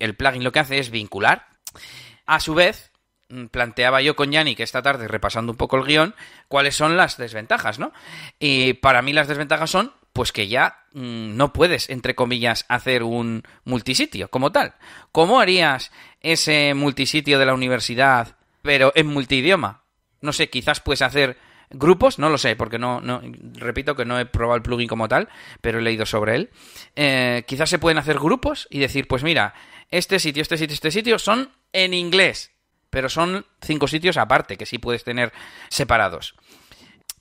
[0.00, 1.46] El plugin lo que hace es vincular.
[2.26, 2.90] A su vez,
[3.28, 6.16] mm, planteaba yo con Yannick esta tarde, repasando un poco el guion,
[6.48, 7.92] cuáles son las desventajas, ¿no?
[8.40, 13.04] Y para mí las desventajas son pues que ya mm, no puedes, entre comillas, hacer
[13.04, 14.74] un multisitio como tal.
[15.12, 19.84] ¿Cómo harías ese multisitio de la universidad, pero en multidioma?
[20.20, 21.38] No sé, quizás puedes hacer
[21.70, 23.00] grupos, no lo sé, porque no,
[23.54, 25.28] repito que no he probado el plugin como tal,
[25.60, 26.50] pero he leído sobre él.
[26.96, 29.54] Eh, quizás se pueden hacer grupos y decir, pues mira,
[29.90, 32.52] este sitio, este sitio, este sitio son en inglés,
[32.90, 35.32] pero son cinco sitios aparte que sí puedes tener
[35.68, 36.34] separados.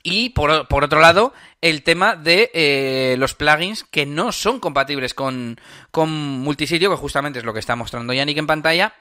[0.01, 5.59] Y por, otro lado, el tema de eh, los plugins que no son compatibles con,
[5.91, 8.93] con multisitio, que justamente es lo que está mostrando Yannick en pantalla,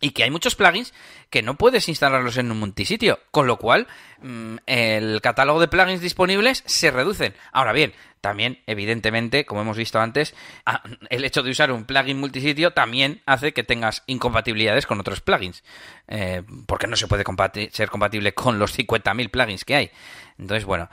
[0.00, 0.94] y que hay muchos plugins
[1.28, 3.86] que no puedes instalarlos en un multisitio, con lo cual
[4.22, 7.34] mm, el catálogo de plugins disponibles se reducen.
[7.52, 10.34] Ahora bien, también, evidentemente, como hemos visto antes,
[10.66, 15.20] ah, el hecho de usar un plugin multisitio también hace que tengas incompatibilidades con otros
[15.20, 15.62] plugins,
[16.08, 17.24] eh, porque no se puede
[17.70, 19.90] ser compatible con los 50.000 plugins que hay.
[20.38, 20.88] Entonces, bueno,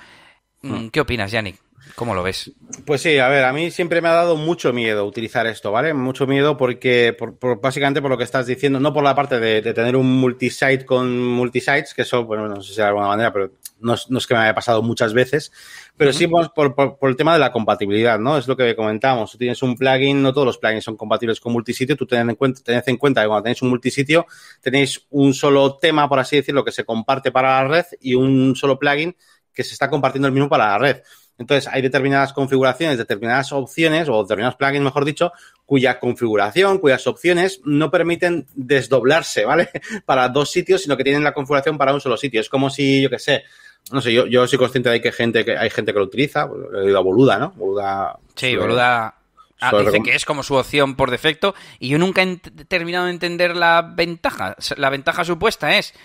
[0.61, 0.89] mm, mm.
[0.89, 1.66] ¿qué opinas, Yannick?
[1.95, 2.51] ¿Cómo lo ves?
[2.85, 5.93] Pues sí, a ver, a mí siempre me ha dado mucho miedo utilizar esto, ¿vale?
[5.93, 9.61] Mucho miedo porque, por, básicamente por lo que estás diciendo, no por la parte de,
[9.73, 13.51] tener un multisite con multisites, que eso, bueno, no sé si de alguna manera, pero
[13.79, 15.51] no es, que me haya pasado muchas veces,
[15.95, 18.37] pero sí por, por, el tema de la compatibilidad, ¿no?
[18.37, 19.31] Es lo que comentábamos.
[19.31, 22.35] Tú tienes un plugin, no todos los plugins son compatibles con multisitio, tú tened en
[22.35, 24.25] cuenta, tened en cuenta que cuando tenéis un multisitio,
[24.61, 28.55] tenéis un solo tema, por así decirlo, que se comparte para la red y un
[28.55, 29.15] solo plugin
[29.53, 30.97] que se está compartiendo el mismo para la red.
[31.37, 35.31] Entonces, hay determinadas configuraciones, determinadas opciones, o determinados plugins, mejor dicho,
[35.65, 39.69] cuya configuración, cuyas opciones no permiten desdoblarse, ¿vale?
[40.05, 42.41] Para dos sitios, sino que tienen la configuración para un solo sitio.
[42.41, 43.43] Es como si, yo qué sé,
[43.91, 46.49] no sé, yo, yo soy consciente de que, gente, que hay gente que lo utiliza,
[46.73, 47.51] he oído a Boluda, ¿no?
[47.51, 48.17] Boluda.
[48.35, 49.13] Sí, Boluda.
[49.59, 53.11] Ah, dice que es como su opción por defecto y yo nunca he terminado de
[53.11, 54.55] entender la ventaja.
[54.75, 55.95] La ventaja supuesta es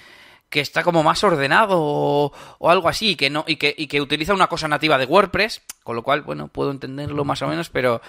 [0.52, 4.68] que está como más ordenado o, algo así, que no, y que, utiliza una cosa
[4.68, 8.02] nativa de WordPress, con lo cual, bueno, puedo entenderlo más o menos, pero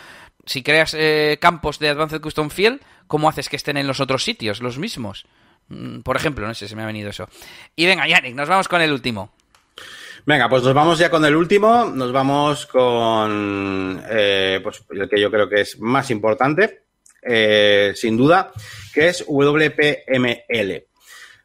[0.45, 4.25] si creas eh, campos de Advanced Custom Field, ¿cómo haces que estén en los otros
[4.25, 5.25] sitios, los mismos?
[5.69, 7.29] Mm, por ejemplo, no sé, se me ha venido eso.
[7.77, 9.31] Y venga, Yannick, nos vamos con el último.
[10.25, 15.21] Venga, pues nos vamos ya con el último, nos vamos con eh, pues el que
[15.21, 16.83] yo creo que es más importante,
[17.21, 18.51] eh, sin duda,
[18.93, 20.87] que es WPML.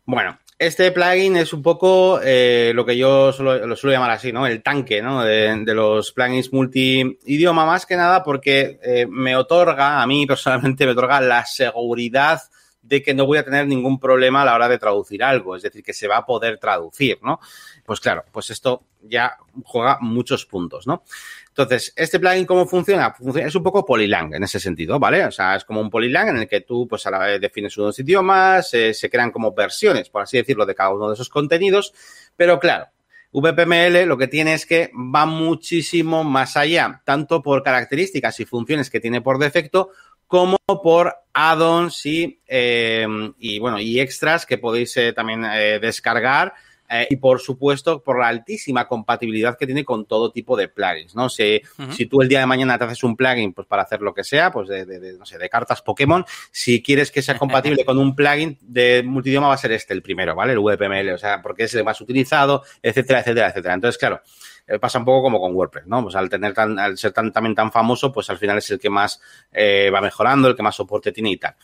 [0.05, 4.47] Bueno, este plugin es un poco eh, lo que yo lo suelo llamar así, ¿no?
[4.47, 5.23] El tanque, ¿no?
[5.23, 10.93] De, los plugins multi-idioma, más que nada porque eh, me otorga, a mí personalmente me
[10.93, 12.41] otorga la seguridad
[12.89, 15.63] de que no voy a tener ningún problema a la hora de traducir algo, es
[15.63, 17.39] decir, que se va a poder traducir, ¿no?
[17.85, 21.05] Pues claro, pues esto ya juega muchos puntos, ¿no?
[21.49, 23.15] Entonces, ¿este plugin cómo funciona?
[23.37, 25.25] Es un poco Polylang en ese sentido, ¿vale?
[25.27, 27.77] O sea, es como un Polylang en el que tú, pues, a la vez defines
[27.77, 31.29] unos idiomas, eh, se crean como versiones, por así decirlo, de cada uno de esos
[31.29, 31.93] contenidos,
[32.37, 32.87] pero claro,
[33.33, 38.89] VPML lo que tiene es que va muchísimo más allá, tanto por características y funciones
[38.89, 39.91] que tiene por defecto,
[40.29, 43.07] como por add-ons y, eh,
[43.39, 45.43] y, bueno, y extras que podéis eh, también
[45.81, 46.55] descargar
[46.91, 51.15] eh, y por supuesto por la altísima compatibilidad que tiene con todo tipo de plugins,
[51.15, 51.29] ¿no?
[51.29, 51.61] Si,
[51.91, 54.25] si tú el día de mañana te haces un plugin pues para hacer lo que
[54.25, 57.99] sea, pues de, de, no sé, de cartas Pokémon, si quieres que sea compatible con
[57.99, 60.55] un plugin de multidioma va a ser este el primero, ¿vale?
[60.55, 63.75] El VPML, o sea, porque es el más utilizado, etcétera, etcétera, etcétera.
[63.75, 64.23] Entonces, claro,
[64.69, 66.03] eh, pasa un poco como con WordPress, ¿no?
[66.03, 68.79] Pues al tener tan, al ser tan, también tan famoso, pues al final es el
[68.79, 69.21] que más
[69.53, 71.55] eh, va mejorando, el que más soporte tiene y tal.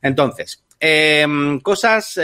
[0.00, 2.18] Entonces, em, cosas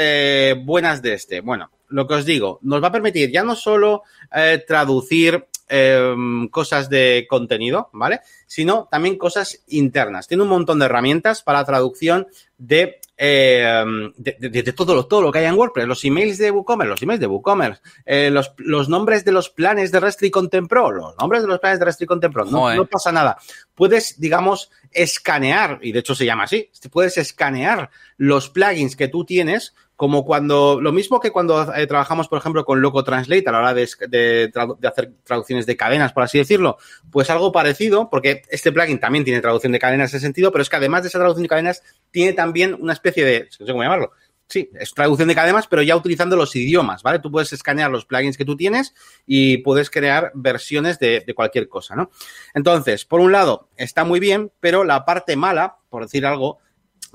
[0.65, 1.41] buenas de este.
[1.41, 4.03] Bueno, lo que os digo, nos va a permitir ya no solo
[4.35, 8.21] eh, traducir em, cosas de contenido, ¿vale?
[8.47, 10.27] Sino también cosas internas.
[10.27, 15.47] Tiene un montón de herramientas para traducción de, de, todo, lo, todo lo que hay
[15.47, 15.87] en WordPress.
[15.87, 19.93] Los emails de WooCommerce, los emails de WooCommerce, eh, los, los, nombres de los planes
[19.93, 22.45] de Restri Contempro, los nombres de los planes de Restri Contempro.
[22.45, 23.39] No, no pasa nada.
[23.75, 29.25] Puedes, digamos, escanear, y de hecho se llama así, puedes escanear los plugins que tú
[29.25, 33.51] tienes como cuando, lo mismo que cuando eh, trabajamos, por ejemplo, con Loco Translate a
[33.51, 34.53] la hora de,
[34.85, 36.79] hacer traducciones de cadenas, por así decirlo,
[37.11, 40.63] pues algo parecido, porque este plugin también tiene traducción de cadenas en ese sentido, pero
[40.63, 41.83] es que además de esa traducción de cadenas,
[42.13, 44.13] tiene también una especie de, no sé cómo llamarlo,
[44.47, 47.19] sí, es traducción de cadenas, pero ya utilizando los idiomas, ¿vale?
[47.19, 48.95] Tú puedes escanear los plugins que tú tienes
[49.27, 52.13] y puedes crear versiones de cualquier cosa, ¿no?
[52.55, 56.61] Entonces, por un lado, está muy bien, pero la parte mala, por decir algo,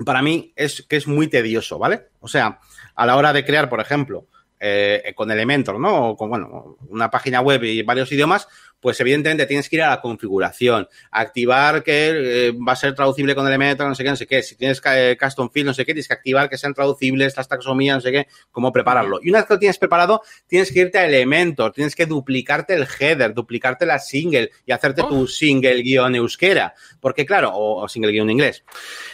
[0.04, 2.08] para mí es que es muy tedioso, ¿vale?
[2.20, 2.58] O sea,
[2.94, 4.26] a la hora de crear, por ejemplo,
[4.58, 6.10] eh, con Elementor, ¿no?
[6.10, 8.48] O con, bueno, una página web y varios idiomas,
[8.84, 13.34] pues evidentemente tienes que ir a la configuración, activar que eh, va a ser traducible
[13.34, 14.42] con Elementor, no sé qué, no sé qué.
[14.42, 17.48] Si tienes eh, custom field, no sé qué, tienes que activar que sean traducibles, las
[17.48, 19.20] taxonomías, no sé qué, cómo prepararlo.
[19.22, 22.74] Y una vez que lo tienes preparado, tienes que irte a Elementor, tienes que duplicarte
[22.74, 26.74] el header, duplicarte la single y hacerte tu single guion euskera.
[27.00, 28.64] Porque claro, o, o single guion inglés.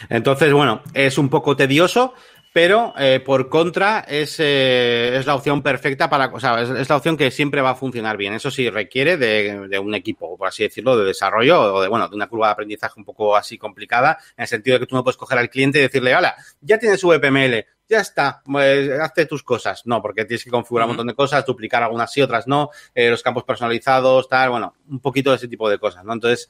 [0.09, 2.13] Entonces, bueno, es un poco tedioso
[2.53, 6.97] pero eh, por contra es, eh, es, la opción perfecta para, o sea, es, la
[6.97, 8.33] opción que siempre va a funcionar bien.
[8.33, 12.09] Eso sí requiere de, de, un equipo, por así decirlo, de desarrollo o de, bueno,
[12.09, 14.95] de una curva de aprendizaje un poco así complicada, en el sentido de que tú
[14.95, 19.25] no puedes coger al cliente y decirle, hola, ya tienes VPML, ya está, pues, hazte
[19.25, 19.85] tus cosas.
[19.85, 23.09] No, porque tienes que configurar un montón de cosas, duplicar algunas y otras no, eh,
[23.09, 26.13] los campos personalizados, tal, bueno, un poquito de ese tipo de cosas, ¿no?
[26.13, 26.49] Entonces,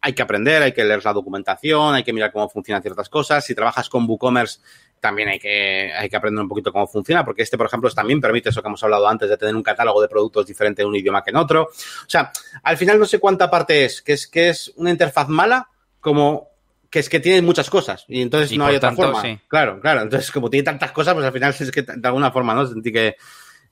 [0.00, 3.44] hay que aprender, hay que leer la documentación, hay que mirar cómo funcionan ciertas cosas.
[3.44, 4.60] Si trabajas con WooCommerce,
[5.00, 8.20] también hay que, hay que aprender un poquito cómo funciona, porque este, por ejemplo, también
[8.20, 10.96] permite eso que hemos hablado antes de tener un catálogo de productos diferente en un
[10.96, 11.62] idioma que en otro.
[11.64, 12.30] O sea,
[12.62, 15.68] al final no sé cuánta parte es, que es que es una interfaz mala,
[16.00, 16.50] como
[16.90, 19.22] que es que tiene muchas cosas y entonces no hay otra forma.
[19.48, 20.02] Claro, claro.
[20.02, 22.66] Entonces, como tiene tantas cosas, pues al final es que de alguna forma, ¿no?
[22.66, 23.16] Sentí que.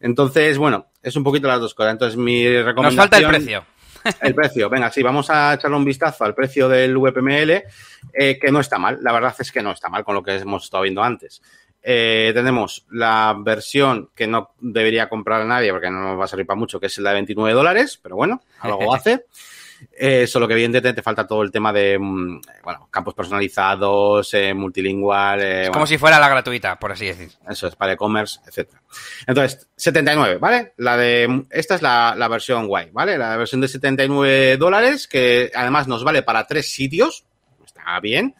[0.01, 1.93] Entonces, bueno, es un poquito las dos cosas.
[1.93, 2.97] Entonces, mi recomendación.
[2.97, 3.64] Nos falta el precio.
[4.20, 7.64] El precio, venga, sí, vamos a echarle un vistazo al precio del VPML,
[8.12, 8.98] eh, que no está mal.
[9.02, 11.42] La verdad es que no está mal con lo que hemos estado viendo antes.
[11.82, 16.28] Eh, tenemos la versión que no debería comprar a nadie porque no nos va a
[16.28, 19.24] servir para mucho, que es la de 29 dólares, pero bueno, algo hace.
[19.93, 24.55] Eh, solo que evidentemente te falta todo el tema de mm, bueno, campos personalizados, eh,
[24.55, 25.41] multilingüal.
[25.41, 27.31] Eh, es como si fuera la gratuita, por así decir.
[27.49, 28.83] Eso es, para e-commerce, etcétera.
[29.26, 30.72] Entonces, 79, ¿vale?
[30.76, 33.18] La de, esta es la, la versión guay, ¿vale?
[33.18, 37.24] La versión de 79 dólares, que además nos vale para tres sitios.
[37.64, 38.35] Está bien.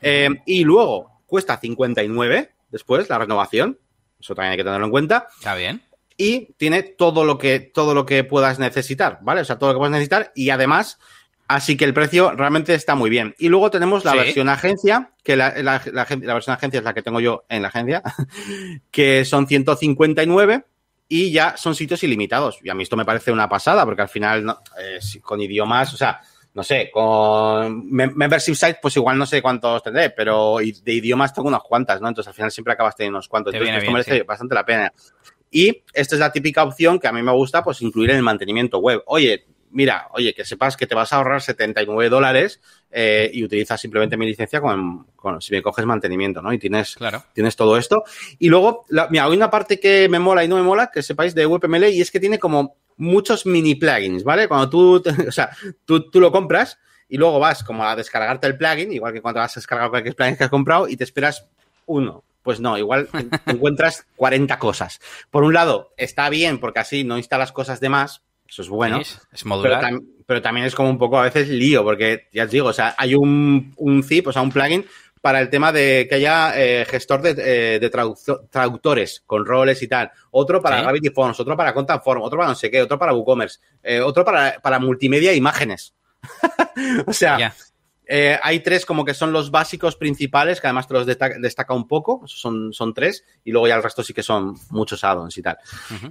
[0.00, 3.78] Eh, y luego cuesta 59 después, la renovación.
[4.20, 5.28] Eso también hay que tenerlo en cuenta.
[5.38, 5.85] Está bien
[6.16, 9.42] y tiene todo lo que, todo lo que puedas necesitar, ¿vale?
[9.42, 10.98] O sea, todo lo que puedas necesitar y además,
[11.48, 13.34] así que el precio realmente está muy bien.
[13.38, 17.02] Y luego tenemos la versión agencia, que la, la, la, versión agencia es la que
[17.02, 18.02] tengo yo en la agencia,
[18.90, 20.64] que son 159
[21.08, 22.58] y ya son sitios ilimitados.
[22.62, 25.92] Y a mí esto me parece una pasada, porque al final, no, eh, con idiomas,
[25.92, 26.20] o sea,
[26.56, 31.48] no sé, con membership sites, pues igual no sé cuántos tendré, pero de idiomas tengo
[31.48, 32.08] unas cuantas, ¿no?
[32.08, 33.52] Entonces al final siempre acabas teniendo unos cuantos.
[33.52, 34.92] Entonces esto merece bastante la pena.
[35.50, 38.22] Y esta es la típica opción que a mí me gusta, pues incluir en el
[38.22, 39.02] mantenimiento web.
[39.06, 43.80] Oye, mira, oye, que sepas que te vas a ahorrar 79 dólares eh, y utilizas
[43.80, 45.06] simplemente mi licencia con,
[45.40, 46.52] si me coges mantenimiento, ¿no?
[46.52, 47.24] Y tienes, claro.
[47.32, 48.04] tienes todo esto.
[48.38, 51.02] Y luego, la, mira, hay una parte que me mola y no me mola, que
[51.02, 54.48] sepáis de WebML, y es que tiene como muchos mini plugins, ¿vale?
[54.48, 55.50] Cuando tú, o sea,
[55.84, 56.78] tú, tú lo compras
[57.08, 60.16] y luego vas como a descargarte el plugin, igual que cuando vas a descargar cualquier
[60.16, 61.46] plugin que has comprado y te esperas
[61.86, 63.08] uno, pues no, igual
[63.46, 65.00] encuentras 40 cosas.
[65.32, 69.00] Por un lado, está bien porque así no instalas cosas de más, eso es bueno.
[69.00, 69.92] es modular.
[70.26, 72.94] Pero, también es como un poco a veces lío, porque ya os digo, o sea,
[72.98, 74.86] hay un, un zip, o sea, un plugin
[75.20, 77.90] para el tema de que haya eh, gestor de, eh,
[78.48, 80.12] traductores con roles y tal.
[80.30, 83.12] Otro para Gravity Forms, otro para Content Form, otro para no sé qué, otro para
[83.12, 85.94] WooCommerce, eh, otro para, para multimedia e imágenes.
[87.06, 87.52] o sea,
[88.08, 91.88] eh, hay tres como que son los básicos principales, que además te los destaca, un
[91.88, 95.42] poco, son, son tres, y luego ya el resto sí que son muchos addons y
[95.42, 95.58] tal.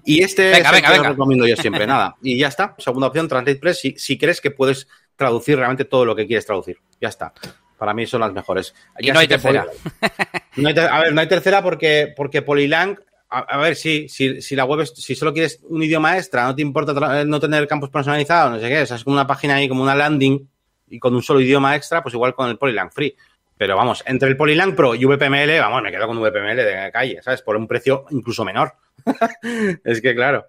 [0.03, 2.15] Y este es el que recomiendo yo siempre, nada.
[2.21, 6.03] Y ya está, segunda opción, Translate Press, si, si crees que puedes traducir realmente todo
[6.03, 6.77] lo que quieres traducir.
[6.99, 7.33] Ya está.
[7.77, 8.73] Para mí son las mejores.
[8.99, 9.65] Y no hay tercera.
[9.65, 14.81] a ver, no hay tercera porque, porque Polylang a, ver, sí, si, si, la web
[14.81, 18.59] es, si solo quieres un idioma extra, no te importa no tener campos personalizados, no
[18.61, 20.47] sé qué, o sea, es como una página ahí, como una landing
[20.95, 23.15] y con un solo idioma extra, pues igual con el Polylang Free.
[23.57, 27.21] Pero vamos, entre el Polylang Pro y VPML, vamos, me quedo con VPML de calle,
[27.21, 27.41] ¿sabes?
[27.41, 28.73] Por un precio incluso menor.
[29.83, 30.47] es que claro.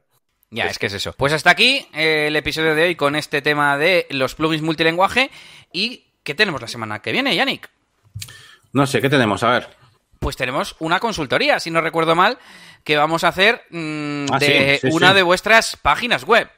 [0.50, 1.12] Ya, es que es eso.
[1.12, 5.30] Pues hasta aquí eh, el episodio de hoy con este tema de los plugins multilenguaje.
[5.72, 7.68] ¿Y qué tenemos la semana que viene, Yannick?
[8.72, 9.42] No sé, ¿qué tenemos?
[9.42, 9.68] A ver.
[10.20, 12.38] Pues tenemos una consultoría, si no recuerdo mal,
[12.84, 16.48] que vamos a hacer mm, ah, de una de vuestras páginas web.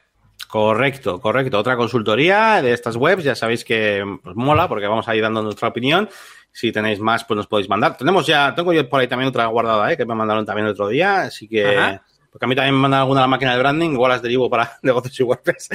[0.49, 1.59] Correcto, correcto.
[1.59, 5.42] Otra consultoría de estas webs, ya sabéis que pues, mola porque vamos a ir dando
[5.42, 6.09] nuestra opinión.
[6.51, 7.96] Si tenéis más, pues nos podéis mandar.
[7.96, 9.96] Tenemos ya, tengo yo por ahí también otra guardada, ¿eh?
[9.96, 12.01] que me mandaron también el otro día, así que...
[12.30, 14.78] Porque a mí también me mandan alguna la máquina de branding, igual las derivo para
[14.82, 15.70] negocios y WordPress,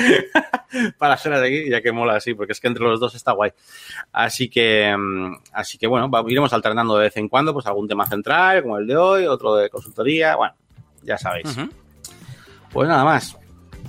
[1.00, 3.32] para ser de aquí, ya que mola así, porque es que entre los dos está
[3.32, 3.52] guay.
[4.12, 8.06] Así que, mm, así que bueno, iremos alternando de vez en cuando, pues algún tema
[8.06, 10.54] central, como el de hoy, otro de consultoría, bueno,
[11.02, 11.58] ya sabéis.
[12.72, 13.36] Pues nada más.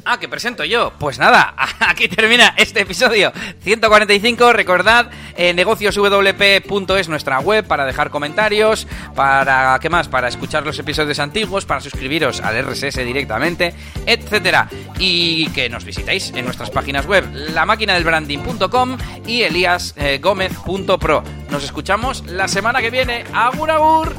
[0.04, 0.92] Ah, que presento yo.
[0.98, 3.32] Pues nada, aquí termina este episodio
[3.62, 4.52] 145.
[4.52, 10.08] Recordad, eh, negocioswp.es nuestra web para dejar comentarios, para, ¿qué más?
[10.08, 13.74] Para escuchar los episodios antiguos, para suscribiros al RSS directamente,
[14.06, 14.68] etcétera.
[14.98, 21.22] Y que nos visitéis en nuestras páginas web, lamaquinadelbranding.com y eliasgomez.pro.
[21.50, 23.24] Nos escuchamos la semana que viene.
[23.32, 24.14] ¡Agur, agur!